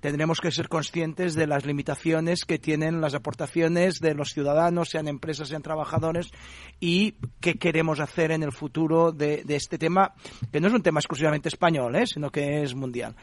[0.00, 5.08] tendremos que ser conscientes de las limitaciones que tienen las aportaciones de los ciudadanos, sean
[5.08, 6.30] empresas, sean trabajadores,
[6.80, 10.12] y qué queremos hacer en el futuro de, este tema,
[10.50, 12.06] que no es un tema exclusivamente español, ¿eh?
[12.06, 13.14] sino que es mundial.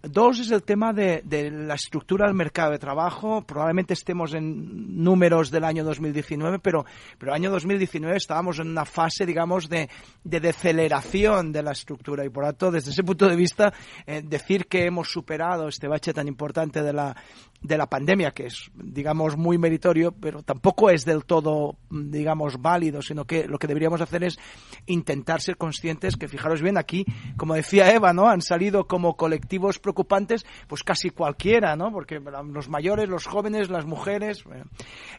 [0.00, 3.42] Dos es el tema de, la estructura del mercado de trabajo.
[3.42, 6.86] Probablemente estemos en números del año 2019, pero,
[7.18, 9.90] pero el año 2019 estábamos en una fase, digamos, de,
[10.22, 12.24] de deceleración de la estructura.
[12.24, 13.72] Y por tanto, desde ese punto de vista,
[14.06, 17.16] eh, decir que hemos superado este bache tan importante de la,
[17.60, 23.02] de la pandemia, que es, digamos, muy meritorio, pero tampoco es del todo, digamos, válido,
[23.02, 24.38] sino que lo que deberíamos hacer es
[24.86, 27.04] intentar ser conscientes que, fijaros bien, aquí,
[27.36, 28.28] como decía Eva, ¿no?
[28.28, 31.90] Han salido como colectivos preocupantes, pues casi cualquiera, ¿no?
[31.90, 34.44] Porque los mayores, los jóvenes, las mujeres.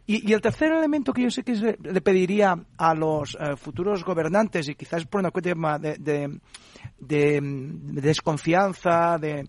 [0.06, 4.70] Y, el tercer elemento que yo sé que le pediría a los eh, futuros gobernantes,
[4.70, 6.40] y quizás por una cuestión de
[7.00, 9.48] de, desconfianza, de,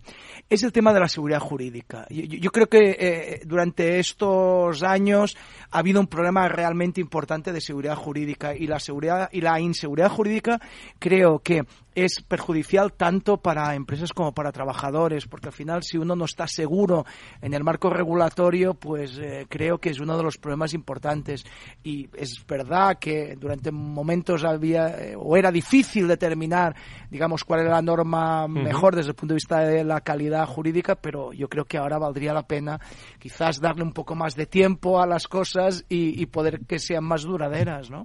[0.48, 2.06] es el tema de la seguridad jurídica.
[2.10, 5.36] Yo, creo que eh, durante estos años
[5.70, 10.10] ha habido un problema realmente importante de seguridad jurídica y la seguridad y la inseguridad
[10.10, 10.60] jurídica
[10.98, 11.64] creo que
[12.04, 16.46] es perjudicial tanto para empresas como para trabajadores, porque al final si uno no está
[16.46, 17.04] seguro
[17.40, 21.44] en el marco regulatorio, pues eh, creo que es uno de los problemas importantes.
[21.82, 26.74] Y es verdad que durante momentos había eh, o era difícil determinar,
[27.10, 30.94] digamos, cuál era la norma mejor desde el punto de vista de la calidad jurídica,
[30.94, 32.80] pero yo creo que ahora valdría la pena
[33.18, 37.04] quizás darle un poco más de tiempo a las cosas y, y poder que sean
[37.04, 38.04] más duraderas, ¿no?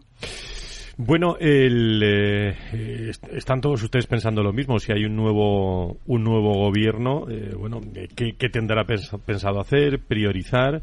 [0.98, 4.80] Bueno, el, eh, están todos ustedes pensando lo mismo.
[4.80, 7.82] Si hay un nuevo un nuevo gobierno, eh, bueno,
[8.16, 10.82] ¿qué, tendrá pensado hacer, priorizar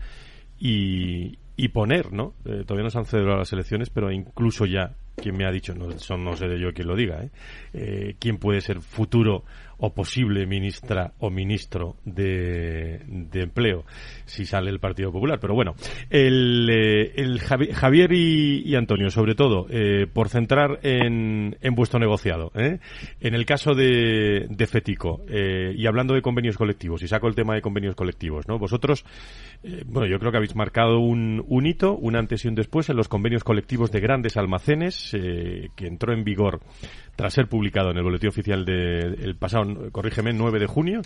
[0.59, 1.38] y,
[1.72, 2.35] poner, ¿no?
[2.44, 5.75] Eh, todavía no se han celebrado las elecciones, pero incluso ya, quien me ha dicho,
[5.75, 5.87] no,
[6.18, 7.25] no sé de yo quién lo diga,
[7.72, 8.16] ¿eh?
[8.18, 9.44] quién puede ser futuro
[9.83, 13.03] o posible ministra o ministro de,
[13.35, 13.85] empleo
[14.25, 15.40] si sale el Partido Popular.
[15.40, 15.75] Pero bueno,
[16.09, 17.38] el, eh,
[17.75, 22.79] Javier y, Antonio, sobre todo, eh, por centrar en, en vuestro negociado, ¿eh?
[23.21, 27.55] en el caso de, de Fetico, y hablando de convenios colectivos, y saco el tema
[27.55, 28.59] de convenios colectivos, ¿no?
[28.59, 29.05] Vosotros,
[29.87, 32.97] bueno, yo creo que habéis marcado un, un hito, un antes y un después en
[32.97, 36.61] los convenios colectivos de grandes almacenes, que entró en vigor
[37.16, 41.03] tras ser publicado en el boletín oficial del pasado, corrígeme, 9 de junio.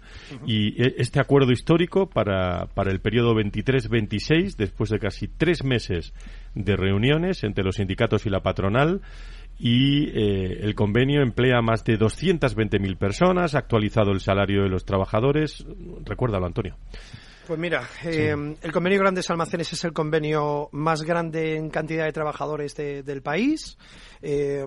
[0.46, 6.14] Y e, este acuerdo histórico para, para el periodo 23-26, después de casi tres meses
[6.54, 9.00] de reuniones entre los sindicatos y la patronal,
[9.58, 14.68] y eh, el convenio emplea a más de 220.000 personas, ha actualizado el salario de
[14.68, 15.64] los trabajadores.
[16.04, 16.76] Recuérdalo, Antonio.
[17.46, 22.12] Pues mira, eh, el convenio Grandes Almacenes es el convenio más grande en cantidad de
[22.12, 23.78] trabajadores del país.
[24.20, 24.64] Eh,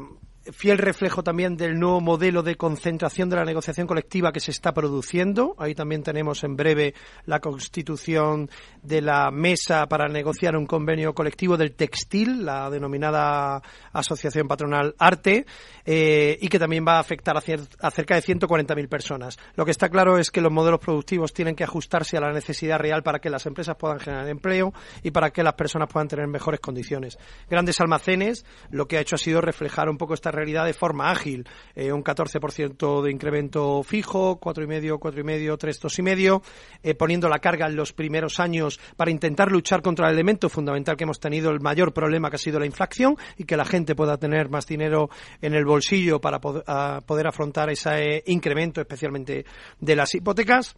[0.52, 4.74] fiel reflejo también del nuevo modelo de concentración de la negociación colectiva que se está
[4.74, 5.56] produciendo.
[5.58, 6.94] Ahí también tenemos en breve
[7.26, 8.50] la constitución
[8.82, 13.62] de la mesa para negociar un convenio colectivo del textil, la denominada
[13.94, 15.46] Asociación Patronal Arte,
[15.86, 19.38] eh, y que también va a afectar a, cerca de 140.000 personas.
[19.56, 22.80] Lo que está claro es que los modelos productivos tienen que ajustarse a la necesidad
[22.80, 26.28] real para que las empresas puedan generar empleo y para que las personas puedan tener
[26.28, 27.18] mejores condiciones.
[27.50, 31.12] Grandes almacenes lo que ha hecho ha sido reflejar un poco esta realidad de forma
[31.12, 31.48] ágil.
[31.76, 36.42] Eh, un 14% de incremento fijo, 4,5, 4,5, 3, 2,5,
[36.84, 40.98] eh, poniendo la carga en los primeros años para intentar luchar contra el elemento fundamental
[40.98, 43.96] que hemos tenido, el mayor problema que ha sido la inflación y que la gente
[43.96, 45.10] pueda tener más dinero
[45.42, 49.46] en el bolsillo para poder afrontar ese incremento, especialmente
[49.80, 50.76] de las hipotecas.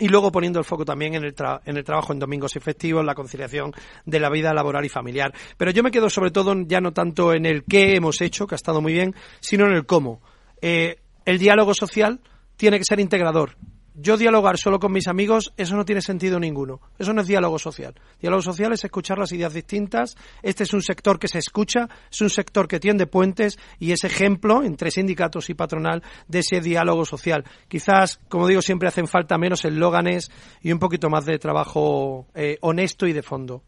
[0.00, 1.34] Y luego poniendo el foco también en el,
[1.64, 3.72] en el trabajo en domingos y festivos, la conciliación
[4.04, 5.32] de la vida laboral y familiar.
[5.56, 8.54] Pero yo me quedo sobre todo ya no tanto en el qué hemos hecho, que
[8.54, 10.20] ha estado muy bien, sino en el cómo.
[10.60, 12.20] Eh, el diálogo social
[12.56, 13.56] tiene que ser integrador
[14.00, 16.80] yo dialogar solo con mis amigos, eso no tiene sentido ninguno.
[16.98, 17.94] Eso no es diálogo social.
[18.20, 20.16] Diálogo social es escuchar las ideas distintas.
[20.42, 24.04] Este es un sector que se escucha, es un sector que tiende puentes y es
[24.04, 27.44] ejemplo entre sindicatos y patronal de ese diálogo social.
[27.68, 30.30] Quizás, como digo, siempre hacen falta menos eslóganes
[30.62, 33.62] y un poquito más de trabajo eh, honesto y de fondo.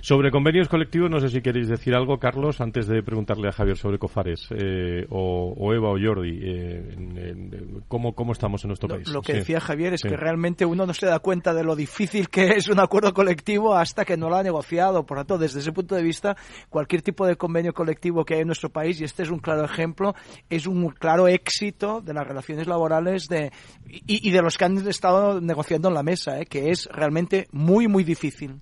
[0.00, 3.76] Sobre convenios colectivos, no sé si queréis decir algo, Carlos, antes de preguntarle a Javier
[3.76, 9.08] sobre Cofares, eh, o, Eva o Jordi, eh, ¿cómo, ¿cómo estamos en nuestro país?
[9.08, 12.28] Lo que decía Javier es que realmente uno no se da cuenta de lo difícil
[12.28, 15.04] que es un acuerdo colectivo hasta que no lo ha negociado.
[15.04, 16.36] Por lo tanto, desde ese punto de vista,
[16.68, 19.64] cualquier tipo de convenio colectivo que hay en nuestro país, y este es un claro
[19.64, 20.14] ejemplo,
[20.48, 23.50] es un claro éxito de las relaciones laborales de,
[23.86, 26.46] y, de los que han estado negociando en la mesa, ¿eh?
[26.46, 28.60] que es realmente muy, muy difícil.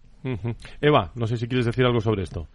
[0.81, 2.49] Eva, no sé si quieres decir algo sobre esto.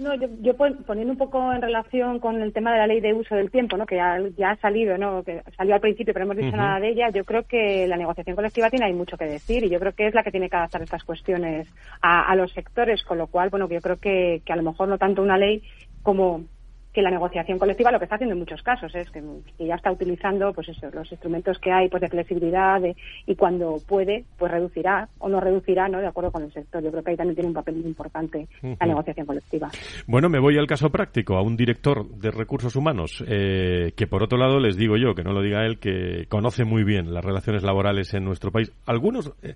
[0.00, 3.34] No, yo, poniendo un poco en relación con el tema de la ley de uso
[3.34, 3.84] del tiempo, ¿no?
[3.84, 5.22] que ya, ha salido, ¿no?
[5.22, 7.98] que salió al principio, pero no hemos dicho nada de ella, yo creo que la
[7.98, 10.48] negociación colectiva tiene ahí mucho que decir y yo creo que es la que tiene
[10.48, 11.68] que adaptar estas cuestiones
[12.00, 14.96] a, los sectores, con lo cual, bueno, yo creo que, que a lo mejor no
[14.96, 15.62] tanto una ley
[16.02, 16.44] como
[16.92, 19.22] que la negociación colectiva lo que está haciendo en muchos casos es que,
[19.58, 22.80] ya está utilizando pues eso, los instrumentos que hay pues de flexibilidad
[23.26, 26.82] y cuando puede pues reducirá o no reducirá no de acuerdo con el sector.
[26.82, 29.68] Yo creo que ahí también tiene un papel muy importante la negociación colectiva.
[30.06, 34.22] Bueno me voy al caso práctico a un director de recursos humanos eh, que por
[34.22, 37.24] otro lado les digo yo que no lo diga él que conoce muy bien las
[37.24, 38.72] relaciones laborales en nuestro país.
[38.86, 39.54] Algunos eh,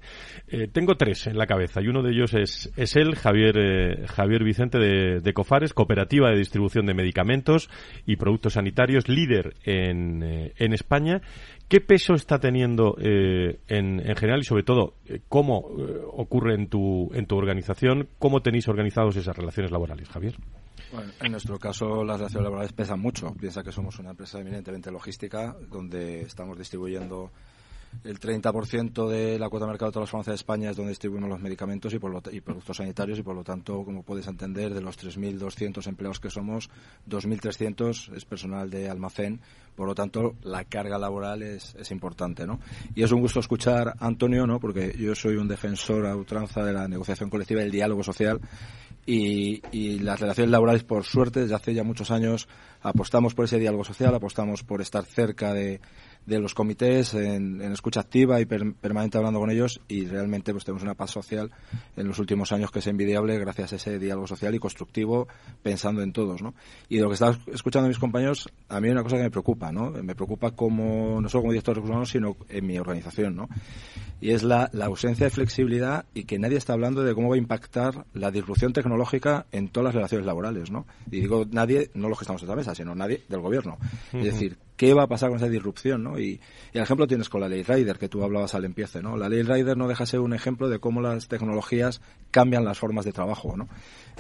[0.49, 4.45] eh, tengo tres en la cabeza y uno de ellos es es él Javier Javier
[4.45, 7.24] Vicente de, de Cofares cooperativa de distribución de medicamentos
[8.07, 11.21] y productos sanitarios, líder en, eh, en España.
[11.69, 16.69] ¿Qué peso está teniendo eh, en, en, general y sobre todo eh, cómo ocurre en
[16.69, 18.09] tu, en tu organización?
[18.19, 20.37] ¿Cómo tenéis organizados esas relaciones laborales, Javier?
[20.93, 23.35] Bueno, en nuestro caso las relaciones laborales pesan mucho.
[23.35, 27.33] Piensa que somos una empresa eminentemente logística donde estamos distribuyendo
[28.03, 30.91] el 30% de la cuota de mercado de todas las farmacias de España es donde
[30.91, 34.75] distribuimos los medicamentos y, por y productos sanitarios y por lo tanto, como puedes entender,
[34.75, 36.71] de los 3.200 empleados que somos,
[37.09, 39.41] 2.300 es personal de almacén.
[39.75, 42.61] Por lo tanto, la carga laboral es, importante, ¿no?
[42.95, 44.61] Y es un gusto escuchar a Antonio, ¿no?
[44.61, 48.41] Porque yo soy un defensor a ultranza de la negociación colectiva y el diálogo social
[49.07, 52.49] y, las relaciones laborales, por suerte, desde hace ya muchos años
[52.83, 55.81] apostamos por ese diálogo social, apostamos por estar cerca de,
[56.27, 60.83] de los comités en, escucha activa y permanente hablando con ellos y realmente pues tenemos
[60.83, 61.51] una paz social
[61.97, 65.29] en los últimos años que es envidiable gracias a ese diálogo social y constructivo
[65.63, 66.55] pensando en todos, ¿no?
[66.89, 69.31] Y de lo que estaba escuchando mis compañeros, a mí hay una cosa que me
[69.31, 69.91] preocupa, ¿no?
[69.91, 73.49] Me preocupa como, no solo como director de recursos humanos, sino en mi organización, ¿no?
[74.21, 77.35] Y es la, la ausencia de flexibilidad y que nadie está hablando de cómo va
[77.35, 80.87] a impactar la disrupción tecnológica en todas las relaciones laborales, ¿no?
[81.11, 83.77] Y digo nadie, no los que estamos en esta mesa, sino nadie del gobierno.
[84.13, 86.19] Es decir, qué va a pasar con esa disrupción, ¿no?
[86.19, 86.41] Y,
[86.73, 89.17] el ejemplo tienes con la ley Rider, que tú hablabas al empiece, ¿no?
[89.17, 92.01] La ley Rider no deja de ser un ejemplo de cómo las tecnologías
[92.31, 93.69] cambian las formas de trabajo, ¿no?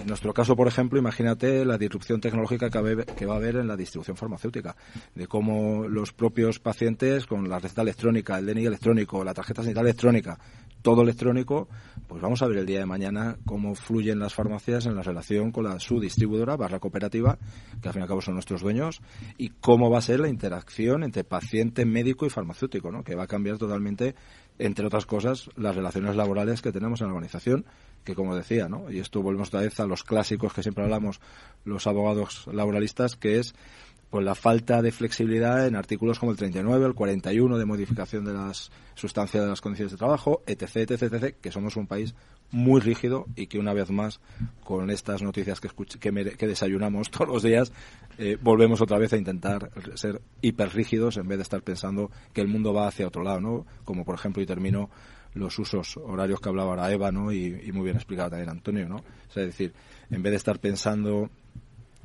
[0.00, 3.76] En nuestro caso, por ejemplo, imagínate la disrupción tecnológica que va a haber en la
[3.76, 4.76] distribución farmacéutica,
[5.14, 9.90] de cómo los propios pacientes con la receta electrónica, el DNI electrónico, la tarjeta sanitaria
[9.90, 10.38] electrónica,
[10.82, 11.68] todo electrónico,
[12.08, 15.52] pues vamos a ver el día de mañana cómo fluyen las farmacias en la relación
[15.52, 17.38] con la su distribuidora barra cooperativa,
[17.80, 19.00] que al fin y al cabo son nuestros dueños,
[19.38, 23.02] y cómo va a ser la interacción entre paciente, médico y farmacéutico, ¿no?
[23.02, 24.14] que va a cambiar totalmente,
[24.58, 27.64] entre otras cosas, las relaciones laborales que tenemos en la organización,
[28.04, 28.90] que como decía, ¿no?
[28.90, 31.20] y esto volvemos otra vez a los clásicos que siempre hablamos
[31.64, 33.54] los abogados laboralistas, que es
[34.14, 38.32] pues la falta de flexibilidad en artículos como el 39, el 41 de modificación de
[38.32, 42.14] las sustancias de las condiciones de trabajo, etc, etc, etc, que somos un país
[42.52, 44.20] muy rígido y que una vez más
[44.62, 47.72] con estas noticias que, que, desayunamos todos los días
[48.16, 52.40] eh, volvemos otra vez a intentar ser hiper rígidos en vez de estar pensando que
[52.40, 53.66] el mundo va hacia otro lado, ¿no?
[53.84, 54.90] Como por ejemplo y termino
[55.32, 57.32] los usos horarios que hablaba ahora Eva, ¿no?
[57.32, 58.98] Y muy bien explicado también Antonio, ¿no?
[59.28, 59.74] es decir,
[60.08, 61.30] en vez de estar pensando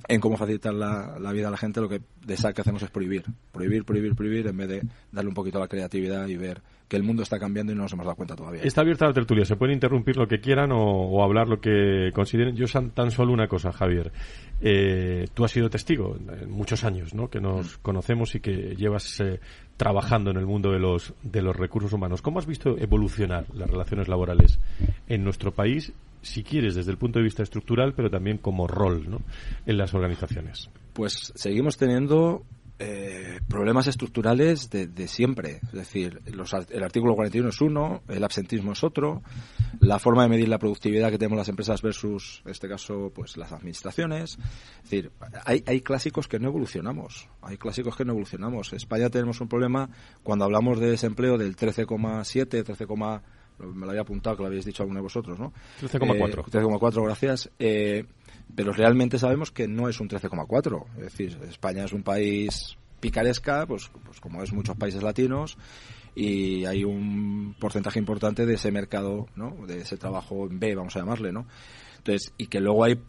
[0.08, 3.26] en cómo facilitar la, vida a la gente, lo que de SAC hacemos es prohibir.
[3.52, 4.82] Prohibir, prohibir, prohibir, en vez de
[5.12, 7.84] darle un poquito a la creatividad y ver que el mundo está cambiando y no
[7.84, 8.64] nos hemos dado cuenta todavía.
[8.64, 12.56] Está abierta la tertulia, se pueden interrumpir lo que quieran o, hablar lo que consideren.
[12.56, 14.12] Yo tan solo una cosa, Javier.
[14.60, 17.30] Eh, tú has sido testigo en muchos años, ¿no?
[17.30, 17.82] Que nos mm.
[17.84, 19.40] conocemos y que llevas eh,
[19.78, 22.24] trabajando en el mundo de los, de los recursos humanos.
[22.24, 24.60] ¿Cómo has visto evolucionar las relaciones laborales
[25.08, 29.10] en nuestro país si quieres, desde el punto de vista estructural, pero también como rol
[29.10, 29.22] ¿no?
[29.68, 30.70] en las organizaciones?
[30.94, 32.44] Pues seguimos teniendo
[32.82, 35.60] Eh, problemas estructurales de, de, siempre.
[35.64, 39.22] Es decir, los, el artículo 41 es uno, el absentismo es otro,
[39.82, 43.36] la forma de medir la productividad que tenemos las empresas versus, en este caso, pues
[43.36, 44.38] las administraciones.
[44.78, 45.12] Es decir,
[45.46, 47.28] hay, hay clásicos que no evolucionamos.
[47.42, 48.72] Hay clásicos que no evolucionamos.
[48.72, 49.90] En España tenemos un problema
[50.24, 52.86] cuando hablamos de desempleo del 13,7, 13,
[53.60, 55.52] me lo había apuntado que lo habéis dicho alguno de vosotros, ¿no?
[55.82, 56.40] 13,4.
[56.40, 57.52] Eh, 13,4, gracias.
[57.60, 58.06] Eh,
[58.56, 60.86] pero realmente sabemos que no es un 13,4.
[60.98, 65.58] Es decir, España es un país picaresca, pues, pues como es muchos países latinos,
[66.16, 69.56] y hay un porcentaje importante de ese mercado, ¿no?
[69.66, 71.46] De ese trabajo en B, vamos a llamarle, ¿no?
[71.98, 73.00] Entonces, y que luego hay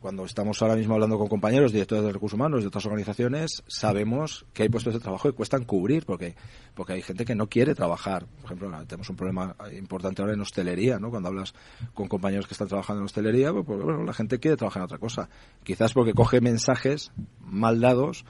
[0.00, 4.46] cuando estamos ahora mismo hablando con compañeros, directores de recursos humanos de otras organizaciones, sabemos
[4.52, 6.34] que hay puestos de trabajo que cuestan cubrir porque
[6.74, 8.26] porque hay gente que no quiere trabajar.
[8.26, 11.10] Por ejemplo, tenemos un problema importante ahora en hostelería, ¿no?
[11.10, 11.54] Cuando hablas
[11.94, 14.84] con compañeros que están trabajando en hostelería, pues, pues bueno, la gente quiere trabajar en
[14.84, 15.28] otra cosa.
[15.62, 18.24] Quizás porque coge mensajes mal dados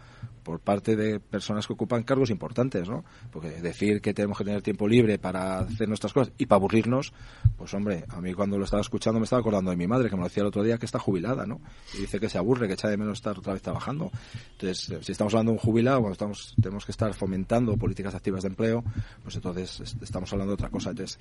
[0.45, 3.05] por parte de personas que ocupan cargos importantes, ¿no?
[3.33, 7.13] Porque decir que tenemos que tener tiempo libre para hacer nuestras cosas y para aburrirnos,
[7.57, 10.17] pues hombre, a mí cuando lo estaba escuchando me estaba acordando de mi madre, que
[10.17, 11.61] me lo decía el otro día que está jubilada, ¿no?
[11.95, 14.13] Y dice que se aburre, que echa de menos estar otra vez trabajando.
[14.53, 18.43] Entonces, si estamos hablando de un jubilado, cuando estamos, tenemos que estar fomentando políticas activas
[18.43, 18.85] de empleo,
[19.23, 20.91] pues entonces estamos hablando de otra cosa.
[20.91, 21.19] Entonces,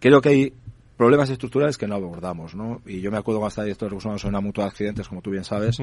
[0.00, 0.54] creo que hay
[0.96, 2.80] problemas estructurales que no abordamos, ¿no?
[2.86, 5.08] Y yo me acuerdo cuando estaba director de recursos humanos en una mutua de accidentes,
[5.08, 5.78] como tú bien sabes,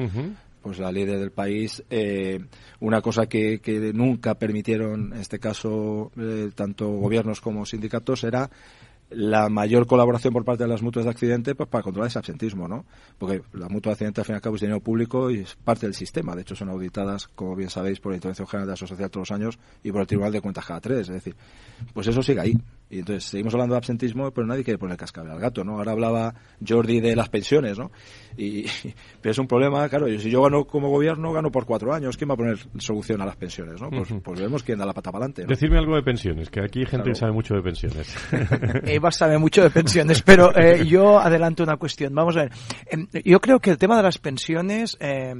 [0.62, 2.40] pues la líder del país, eh,
[2.80, 8.50] una cosa que, que, nunca permitieron, en este caso, eh, tanto gobiernos como sindicatos, era
[9.14, 12.68] la mayor colaboración por parte de las mutuas de accidente pues para controlar ese absentismo,
[12.68, 12.84] ¿no?
[13.18, 15.56] Porque la mutua de accidente al fin y al cabo es dinero público y es
[15.56, 16.34] parte del sistema.
[16.34, 19.30] De hecho, son auditadas, como bien sabéis, por la Intervención General de la Sociedad todos
[19.30, 21.00] los años y por el Tribunal de Cuentas cada tres.
[21.08, 21.36] Es decir,
[21.92, 22.58] pues eso sigue ahí.
[22.92, 25.78] Y entonces seguimos hablando de absentismo, pero nadie quiere poner cascabel al gato, ¿no?
[25.78, 26.34] Ahora hablaba
[26.66, 27.90] Jordi de las pensiones, ¿no?
[28.36, 28.66] Y,
[29.22, 32.18] pero es un problema, claro, si yo gano como gobierno, gano por cuatro años.
[32.18, 33.88] ¿Quién va a poner solución a las pensiones, no?
[33.88, 35.44] Pues, pues vemos quién da la pata para adelante.
[35.44, 35.48] ¿no?
[35.48, 38.14] Decirme algo de pensiones, que aquí hay gente que sabe mucho de pensiones.
[38.84, 42.14] Eva sabe mucho de pensiones, pero eh, yo adelanto una cuestión.
[42.14, 42.52] Vamos a ver.
[42.90, 45.32] Em, yo creo que el tema de las pensiones, eh,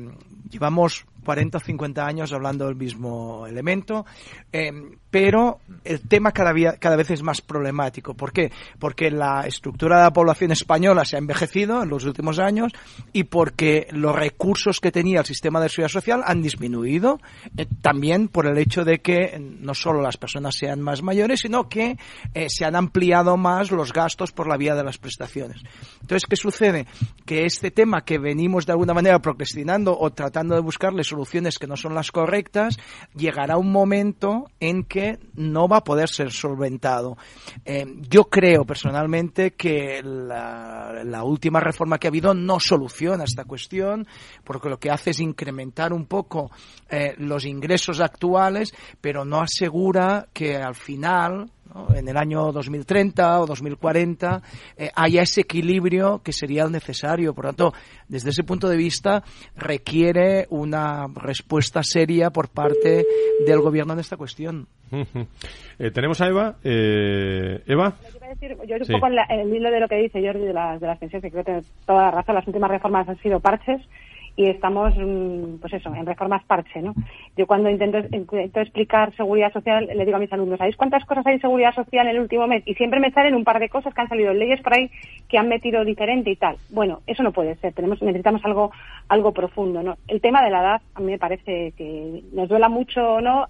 [0.49, 4.05] llevamos 40 o 50 años hablando del mismo elemento,
[4.53, 4.73] eh,
[5.11, 8.15] pero el tema cada, vía, cada vez es más problemático.
[8.15, 8.51] ¿Por qué?
[8.79, 12.73] Porque la estructura de la población española se ha envejecido en los últimos años
[13.13, 17.21] y porque los recursos que tenía el sistema de seguridad social han disminuido,
[17.57, 21.69] eh, también por el hecho de que no solo las personas sean más mayores, sino
[21.69, 21.99] que
[22.35, 25.63] eh, se han ampliado más los gastos por la vía de las prestaciones.
[26.01, 26.87] Entonces, ¿qué sucede?
[27.27, 31.67] Que este tema que venimos de alguna manera procrastinando o tratando de buscarle soluciones que
[31.67, 32.79] no son las correctas,
[33.15, 37.17] llegará un momento en que no va a poder ser solventado.
[37.65, 44.07] Eh, yo creo personalmente que la, última reforma que ha habido no soluciona esta cuestión,
[44.45, 46.51] porque lo que hace es incrementar un poco
[46.89, 51.51] eh, los ingresos actuales, pero no asegura que al final
[51.95, 54.43] en el año 2030 o 2040
[54.77, 57.35] eh, haya ese equilibrio que sería el necesario.
[57.35, 57.73] Por lo tanto,
[58.09, 59.23] desde ese punto de vista,
[59.57, 63.05] requiere una respuesta seria por parte
[63.47, 64.67] del gobierno en esta cuestión.
[65.79, 66.57] eh, Tenemos a Eva.
[66.63, 67.95] Eh, Eva.
[68.67, 70.99] yo un poco en el hilo de lo que dice Jordi de las, de las
[70.99, 72.35] pensiones, que creo que tiene toda la razón.
[72.35, 73.81] Las últimas reformas han sido parches
[74.35, 76.95] y estamos, mm, pues eso, en reformas parche, ¿no?
[77.37, 77.99] Yo cuando intento,
[78.61, 82.07] explicar seguridad social, le digo a mis alumnos, ¿sabéis cuántas cosas hay en seguridad social
[82.07, 82.63] en el último mes?
[82.67, 84.91] Y siempre me salen un par de cosas que han salido leyes por ahí
[85.29, 86.57] que han metido diferente y tal.
[86.71, 88.73] Bueno, eso no puede ser, tenemos, necesitamos algo,
[89.09, 89.97] algo profundo, ¿no?
[90.09, 93.49] El tema de la edad, a mí me parece que nos duela mucho, ¿no?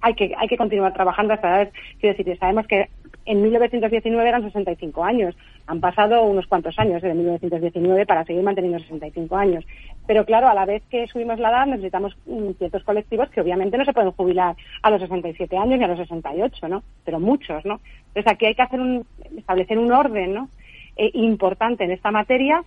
[0.00, 1.72] Hay que, hay que continuar trabajando hasta la edad.
[1.98, 2.88] Quiero decir, sabemos que
[3.26, 5.34] en 1919 eran 65 años.
[5.66, 9.64] Han pasado unos cuantos años desde 1919 para seguir manteniendo 65 años.
[10.06, 12.16] Pero claro, a la vez que subimos la edad necesitamos
[12.58, 15.98] ciertos colectivos que obviamente no se pueden jubilar a los 67 años ni a los
[15.98, 16.82] 68, ¿no?
[17.04, 17.80] Pero muchos, ¿no?
[18.08, 20.48] Entonces aquí hay que hacer un, establecer un orden, ¿no?
[20.96, 22.62] Eh, importante en esta materia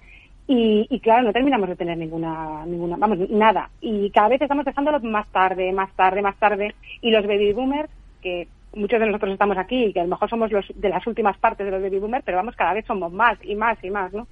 [0.47, 3.69] y, y, claro, no terminamos de tener ninguna, ninguna, vamos, nada.
[3.81, 6.73] Y cada vez estamos dejándolo más tarde, más tarde, más tarde.
[7.01, 7.89] Y los baby boomers,
[8.21, 11.05] que muchos de nosotros estamos aquí y que a lo mejor somos los de las
[11.05, 13.89] últimas partes de los baby boomers, pero vamos, cada vez somos más y más y
[13.89, 14.27] más, ¿no?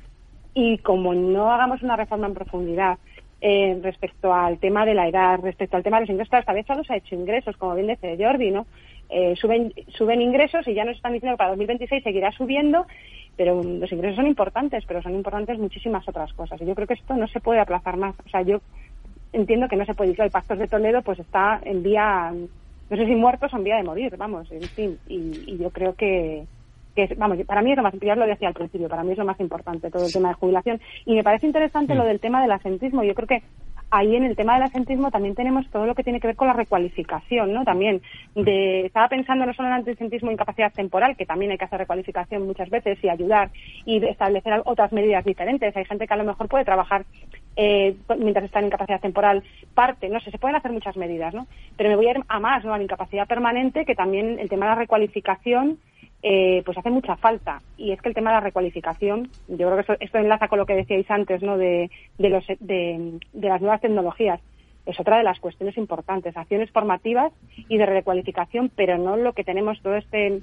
[0.56, 2.98] Y como no hagamos una reforma en profundidad
[3.42, 6.66] eh, respecto al tema de la edad, respecto al tema de los ingresos, esta vez
[6.66, 8.66] solo se ha hecho ingresos, como bien dice Jordi, ¿no?
[9.10, 12.88] Eh, suben, suben ingresos y ya nos están diciendo que para 2026 seguirá subiendo
[13.38, 16.62] pero los ingresos son importantes, pero son importantes muchísimas otras cosas.
[16.62, 18.16] Y yo creo que esto no se puede aplazar más.
[18.26, 18.62] O sea, yo
[19.34, 20.22] entiendo que no se puede ir.
[20.22, 23.76] El Pactos de Toledo pues está en vía, no sé si muertos o en vía
[23.76, 24.98] de morir, vamos, en fin.
[25.08, 26.46] Y, yo creo que,
[26.96, 29.18] que vamos, para mí es lo más, ya lo decía al principio, para mí es
[29.18, 30.80] lo más importante todo el tema de jubilación.
[31.06, 33.04] Y me parece interesante lo del tema del asentismo.
[33.04, 33.44] Yo creo que
[33.92, 36.48] ahí en el tema del asentismo también tenemos todo lo que tiene que ver con
[36.48, 37.64] la recualificación, ¿no?
[37.64, 38.02] También
[38.36, 41.80] de, estaba pensando no solo en el asentismo incapacidad temporal, que también hay que hacer
[41.80, 43.52] recualificación muchas veces y ayudar
[43.86, 45.76] y establecer otras medidas diferentes.
[45.76, 47.06] Hay gente que a lo mejor puede trabajar
[47.56, 49.44] eh, mientras está en incapacidad temporal
[49.74, 51.48] parte, no sé, se pueden hacer muchas medidas, ¿no?
[51.78, 52.74] Pero me voy a ir a más, ¿no?
[52.74, 55.78] A la incapacidad permanente, que también el tema de la recualificación
[56.28, 57.62] eh, pues hace mucha falta.
[57.78, 60.66] Y es que el tema de la recualificación, yo creo que esto, enlaza con lo
[60.66, 61.56] que decíais antes, ¿no?
[61.56, 64.42] De, de, los, de, las nuevas tecnologías.
[64.88, 67.32] Es otra de las cuestiones importantes, acciones formativas
[67.70, 70.42] y de recualificación, pero no lo que tenemos todo este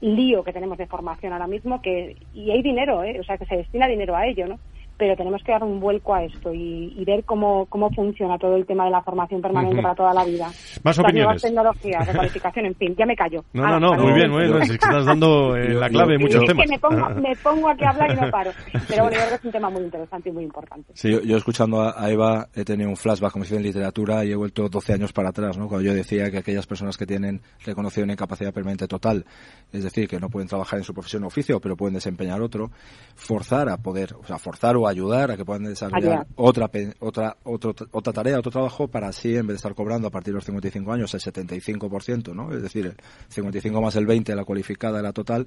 [0.00, 3.20] lío que tenemos de formación ahora mismo, que y hay dinero, ¿eh?
[3.20, 4.58] o sea, que se destina dinero a ello, ¿no?
[5.00, 8.66] Pero tenemos que dar un vuelco a esto y, ver cómo, cómo funciona todo el
[8.66, 10.44] tema de la formación permanente para toda la vida.
[10.44, 11.24] Más Las opiniones.
[11.24, 13.42] nuevas tecnologías, de cualificación, en fin, ya me callo.
[13.54, 14.60] No, no, no, muy bien, muy bien.
[14.60, 16.66] Es que estás dando eh, la clave de muchos es temas.
[16.66, 18.50] que me pongo, me pongo aquí a hablar y no paro.
[18.88, 20.92] Pero bueno, yo creo que es un tema muy interesante y muy importante.
[20.94, 23.62] Sí, yo, yo escuchando a, a Eva he tenido un flashback, como se dice en
[23.62, 25.66] literatura, y he vuelto 12 años para atrás, ¿no?
[25.66, 29.24] Cuando yo decía que aquellas personas que tienen reconocida una incapacidad permanente total,
[29.72, 32.70] es decir, que no pueden trabajar en su profesión o oficio, pero pueden desempeñar otro,
[33.14, 36.70] forzar a poder, o sea, forzar o ayudar a que puedan desarrollar otra,
[37.00, 40.32] otra, otro- otra tarea, otro trabajo, para así, en vez de estar cobrando a partir
[40.32, 42.52] de los 55 años el 75%, ¿no?
[42.54, 42.96] Es decir, el
[43.28, 45.46] 55 más el 20 de la cualificada de la total,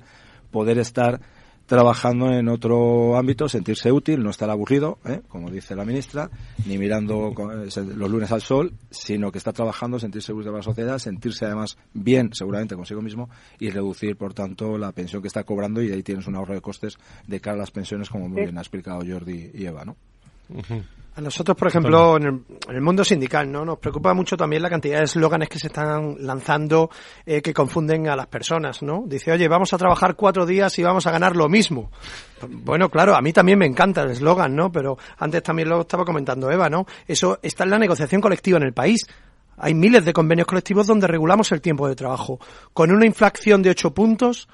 [0.51, 1.19] poder estar
[1.65, 5.21] trabajando en otro ámbito, sentirse útil, no estar aburrido, ¿eh?
[5.29, 6.29] como dice la ministra,
[6.65, 10.63] ni mirando eh, los lunes al sol, sino que está trabajando, sentirse útil para la
[10.63, 15.43] sociedad, sentirse además bien, seguramente consigo mismo, y reducir, por tanto, la pensión que está
[15.43, 16.97] cobrando y ahí tienes un ahorro de costes
[17.27, 18.43] de cara a las pensiones, como muy Sí.
[18.43, 19.95] bien ha explicado Jordi y Eva, ¿no?
[21.15, 23.63] A nosotros, por ejemplo, en el, en el mundo sindical, ¿no?
[23.63, 26.89] Nos preocupa mucho también la cantidad de eslóganes que se están lanzando
[27.23, 29.03] eh, que confunden a las personas, ¿no?
[29.05, 31.91] Dice, oye, vamos a trabajar cuatro días y vamos a ganar lo mismo.
[32.49, 34.71] Bueno, claro, a mí también me encanta el eslogan, ¿no?
[34.71, 36.87] Pero antes también lo estaba comentando Eva, ¿no?
[37.07, 39.05] Eso está en la negociación colectiva en el país.
[39.57, 42.39] Hay miles de convenios colectivos donde regulamos el tiempo de trabajo.
[42.73, 44.47] Con una inflación de ocho puntos,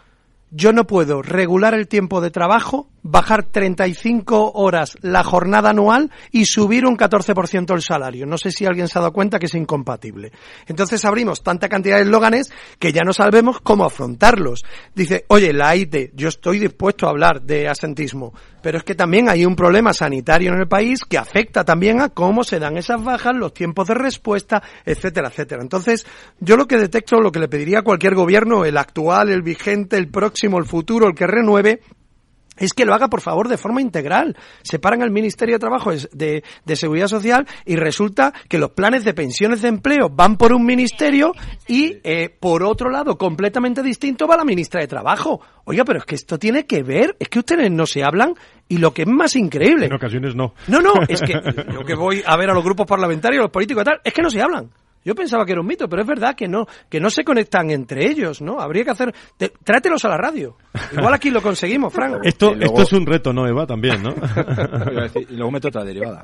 [0.52, 6.45] yo no puedo regular el tiempo de trabajo, bajar 35 horas la jornada anual y
[6.45, 8.26] subir un 14% el salario.
[8.26, 10.32] No sé si alguien se ha dado cuenta que es incompatible.
[10.68, 14.66] Entonces abrimos tanta cantidad de eslóganes que ya no sabemos cómo afrontarlos.
[14.95, 19.30] Dice, oye, la AIT, yo estoy dispuesto a hablar de asentismo, pero es que también
[19.30, 23.04] hay un problema sanitario en el país que afecta también a cómo se dan esas
[23.04, 25.62] bajas, los tiempos de respuesta, etcétera, etcétera.
[25.62, 26.06] Entonces,
[26.39, 29.97] yo lo que detecto, lo que le pediría a cualquier gobierno, el actual, el vigente,
[29.97, 31.82] el próximo, el futuro, el que renueve,
[32.60, 34.38] es que lo haga, por favor, de forma integral.
[34.62, 39.14] Separan al Ministerio de Trabajo de, de Seguridad Social y resulta que los planes de
[39.14, 41.34] pensiones de empleo van por un ministerio
[41.68, 45.42] y, eh, por otro lado, completamente distinto, va la ministra de Trabajo.
[45.66, 48.34] Oiga, pero es que esto tiene que ver, es que ustedes no se hablan
[48.68, 49.86] y lo que es más increíble.
[49.86, 50.54] En ocasiones no.
[50.68, 51.34] No, no, es que
[51.72, 54.22] yo que voy a ver a los grupos parlamentarios, los políticos y tal, es que
[54.22, 54.70] no se hablan.
[55.06, 57.72] Yo pensaba que era un mito, pero es verdad que no, que no se conectan
[57.72, 58.60] entre ellos, ¿no?
[58.60, 60.58] Habría que hacer, te- trátelos a la radio.
[60.91, 62.18] Igual aquí lo conseguimos, Frank.
[62.24, 63.66] Esto, luego- esto es un reto, ¿no, Eva?
[63.66, 64.14] También, ¿no?
[65.30, 66.22] Y luego meto otra derivada.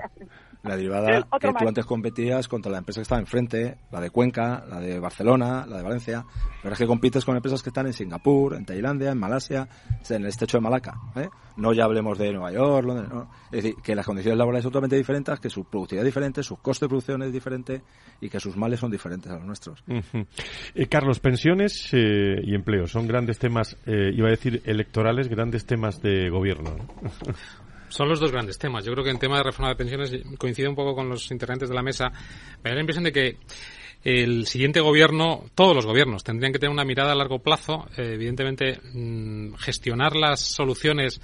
[0.65, 1.61] La derivada que más.
[1.61, 5.65] tú antes competías contra la empresa que estaba enfrente, la de Cuenca, la de Barcelona,
[5.67, 6.25] la de Valencia.
[6.61, 9.67] Pero es que compites con empresas que están en Singapur, en Tailandia, en Malasia,
[10.09, 10.95] en el estrecho de Malaca.
[11.15, 11.29] ¿eh?
[11.57, 13.29] No ya hablemos de Nueva York, Londres, no.
[13.51, 16.57] Es decir, que las condiciones laborales son totalmente diferentes, que su productividad es diferente, su
[16.57, 17.81] coste de producción es diferente
[18.19, 19.83] y que sus males son diferentes a los nuestros.
[20.73, 25.65] Eh, Carlos, pensiones eh, y empleo son grandes temas, eh, iba a decir electorales, grandes
[25.65, 26.75] temas de gobierno.
[27.95, 28.83] Son los dos grandes temas.
[28.83, 31.69] Yo creo que en tema de reforma de pensiones coincide un poco con los integrantes
[31.69, 32.11] de la mesa.
[32.61, 33.37] Me da la impresión de que
[34.03, 38.11] el siguiente gobierno, todos los gobiernos, tendrían que tener una mirada a largo plazo, eh,
[38.13, 41.21] evidentemente mm, gestionar las soluciones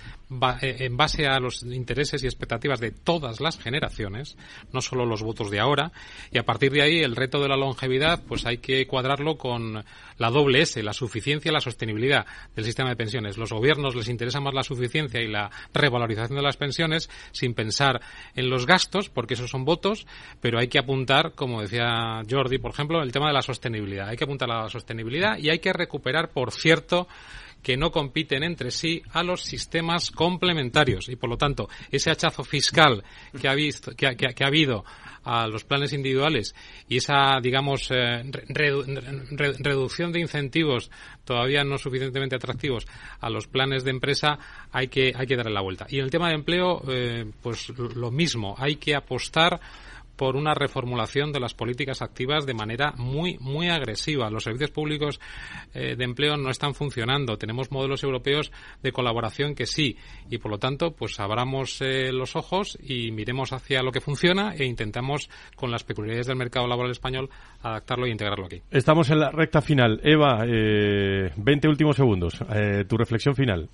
[0.62, 4.36] eh, en base a los intereses y expectativas de todas las generaciones,
[4.72, 5.92] no solo los votos de ahora,
[6.32, 9.84] y a partir de ahí el reto de la longevidad, pues hay que cuadrarlo con
[10.18, 13.38] la doble S, la suficiencia y la sostenibilidad del sistema de pensiones.
[13.38, 18.02] Los gobiernos les interesa más la suficiencia y la revalorización de las pensiones sin pensar
[18.36, 20.06] en los gastos, porque esos son votos,
[20.40, 24.10] pero hay que apuntar, como decía Jordi, por ejemplo, el tema de la sostenibilidad.
[24.10, 27.08] Hay que apuntar a la sostenibilidad y hay que recuperar, por cierto,
[27.62, 32.44] que no compiten entre sí a los sistemas complementarios y por lo tanto ese hachazo
[32.44, 33.04] fiscal
[33.40, 34.84] que ha visto que que ha habido
[35.24, 36.56] a los planes individuales
[36.90, 40.90] y esa digamos eh, re- redu- re- reducción de incentivos
[41.26, 42.88] todavía no suficientemente atractivos
[43.20, 44.40] a los planes de empresa
[44.72, 45.86] hay que hay que darle la vuelta.
[45.90, 49.60] Y en el tema de empleo eh, pues lo mismo hay que apostar
[50.16, 54.30] por una reformulación de las políticas activas de manera muy, muy agresiva.
[54.30, 55.20] Los servicios públicos
[55.74, 57.38] eh, de empleo no están funcionando.
[57.38, 58.52] Tenemos modelos europeos
[58.82, 59.98] de colaboración que sí.
[60.30, 64.54] Y por lo tanto, pues abramos eh, los ojos y miremos hacia lo que funciona
[64.56, 67.30] e intentamos, con las peculiaridades del mercado laboral español,
[67.62, 68.62] adaptarlo e integrarlo aquí.
[68.70, 70.00] Estamos en la recta final.
[70.04, 72.42] Eva, eh, 20 últimos segundos.
[72.54, 73.70] Eh, tu reflexión final.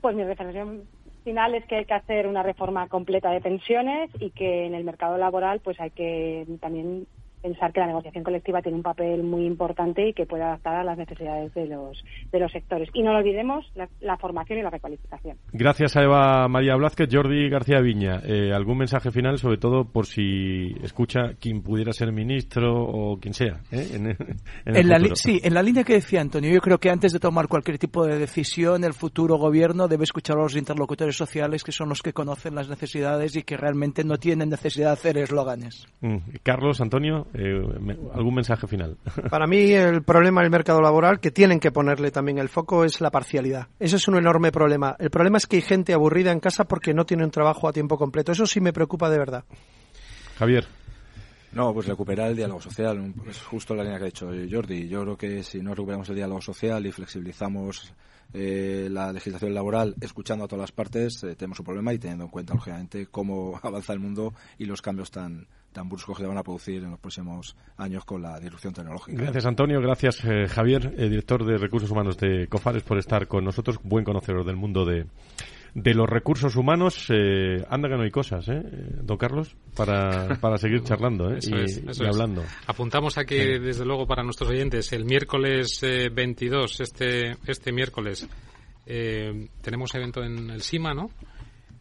[0.00, 0.82] Pues mi reflexión
[1.22, 4.84] final es que hay que hacer una reforma completa de pensiones y que en el
[4.84, 7.06] mercado laboral pues hay que también
[7.42, 10.84] pensar que la negociación colectiva tiene un papel muy importante y que puede adaptar a
[10.84, 12.88] las necesidades de los, de los sectores.
[12.94, 15.36] Y no lo olvidemos, la, formación y la recualificación.
[15.52, 18.20] Gracias a Eva María Blázquez, Jordi García Viña.
[18.24, 23.34] Eh, ¿Algún mensaje final, sobre todo por si escucha quien pudiera ser ministro o quien
[23.34, 23.60] sea?
[23.72, 24.16] Eh,
[24.64, 27.48] en, la sí, en la línea que decía Antonio, yo creo que antes de tomar
[27.48, 31.88] cualquier tipo de decisión, el futuro gobierno debe escuchar a los interlocutores sociales que son
[31.88, 35.86] los que conocen las necesidades y que realmente no tienen necesidad de hacer eslóganes.
[36.00, 36.18] Mm.
[36.42, 37.62] Carlos, Antonio, eh,
[38.14, 38.96] ¿Algún mensaje final?
[39.30, 43.00] Para mí el problema del mercado laboral, que tienen que ponerle también el foco, es
[43.00, 43.68] la parcialidad.
[43.78, 44.96] Ese es un enorme problema.
[44.98, 47.72] El problema es que hay gente aburrida en casa porque no tiene un trabajo a
[47.72, 48.32] tiempo completo.
[48.32, 49.44] Eso sí me preocupa de verdad.
[50.38, 50.66] Javier.
[51.52, 54.88] No, pues recuperar el diálogo social, es justo la línea que ha dicho Jordi.
[54.88, 57.92] Yo creo que si no recuperamos el diálogo social y flexibilizamos
[58.32, 62.24] eh, la legislación laboral escuchando a todas las partes, eh, tenemos un problema y teniendo
[62.24, 66.38] en cuenta, lógicamente, cómo avanza el mundo y los cambios tan, tan bruscos que van
[66.38, 69.22] a producir en los próximos años con la disrupción tecnológica.
[69.22, 69.80] Gracias, Antonio.
[69.80, 73.78] Gracias, eh, Javier, director de Recursos Humanos de COFARES, por estar con nosotros.
[73.82, 75.06] Buen conocedor del mundo de,
[75.74, 78.62] de los recursos humanos, eh, anda que no hay cosas, ¿eh?
[79.02, 81.38] Don Carlos, para, para seguir charlando ¿eh?
[81.40, 82.44] y, hablando.
[82.66, 88.28] Apuntamos aquí, desde luego, para nuestros oyentes, el miércoles 22, eh, este, este miércoles,
[88.84, 91.10] eh, tenemos evento en el SIMA, ¿no?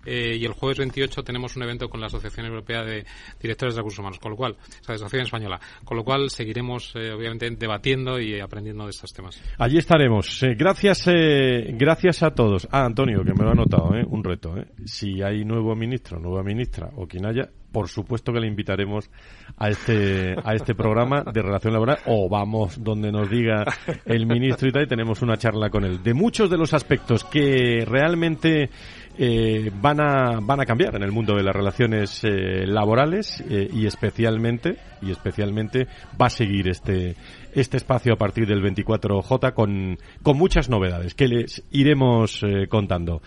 [0.05, 3.05] Eh, y el jueves 28 tenemos un evento con la Asociación Europea de
[3.39, 7.11] Directores de Recursos Humanos, con lo cual, esa Asociación Española, con lo cual seguiremos, eh,
[7.11, 9.41] obviamente, debatiendo y aprendiendo de estos temas.
[9.57, 10.41] Allí estaremos.
[10.43, 12.67] Eh, gracias, gracias a todos.
[12.71, 14.55] Ah, Antonio, que me lo ha notado, un reto.
[14.85, 19.09] Si hay nuevo ministro, nueva ministra o quien haya, por supuesto que le invitaremos
[19.57, 23.65] a este a este programa de relación laboral o vamos donde nos diga
[24.05, 27.23] el ministro y tal y tenemos una charla con él de muchos de los aspectos
[27.23, 28.69] que realmente
[29.17, 33.67] eh, van, a, van a cambiar en el mundo de las relaciones eh, laborales eh,
[33.71, 35.87] y especialmente y especialmente
[36.19, 37.15] va a seguir este
[37.53, 43.21] este espacio a partir del 24J con, con muchas novedades que les iremos contando.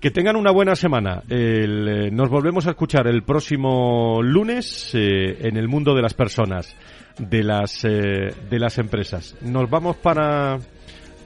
[0.00, 1.22] Que tengan una buena semana.
[1.28, 6.74] nos volvemos a escuchar el próximo lunes en el mundo de las personas,
[7.18, 9.36] de las, de las empresas.
[9.40, 10.58] Nos vamos para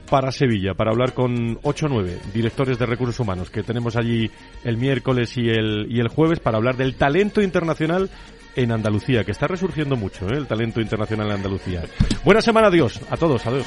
[0.09, 4.31] para Sevilla para hablar con 8 o 9 directores de recursos humanos que tenemos allí
[4.65, 8.11] el miércoles y el, y el jueves para hablar del talento internacional
[8.57, 10.37] en Andalucía, que está resurgiendo mucho, ¿eh?
[10.37, 11.83] el talento internacional en Andalucía.
[12.25, 13.01] Buena semana, adiós.
[13.11, 13.67] A todos, adiós.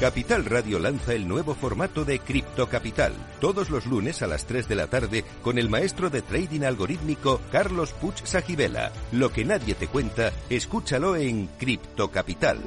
[0.00, 4.66] Capital Radio lanza el nuevo formato de Cripto Capital, todos los lunes a las 3
[4.66, 8.92] de la tarde con el maestro de trading algorítmico Carlos Puch Sajibela.
[9.12, 12.62] Lo que nadie te cuenta, escúchalo en Cripto Capital.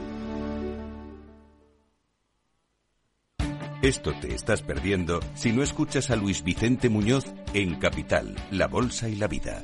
[3.82, 7.26] Esto te estás perdiendo si no escuchas a Luis Vicente Muñoz
[7.56, 9.64] en Capital, La Bolsa y la Vida.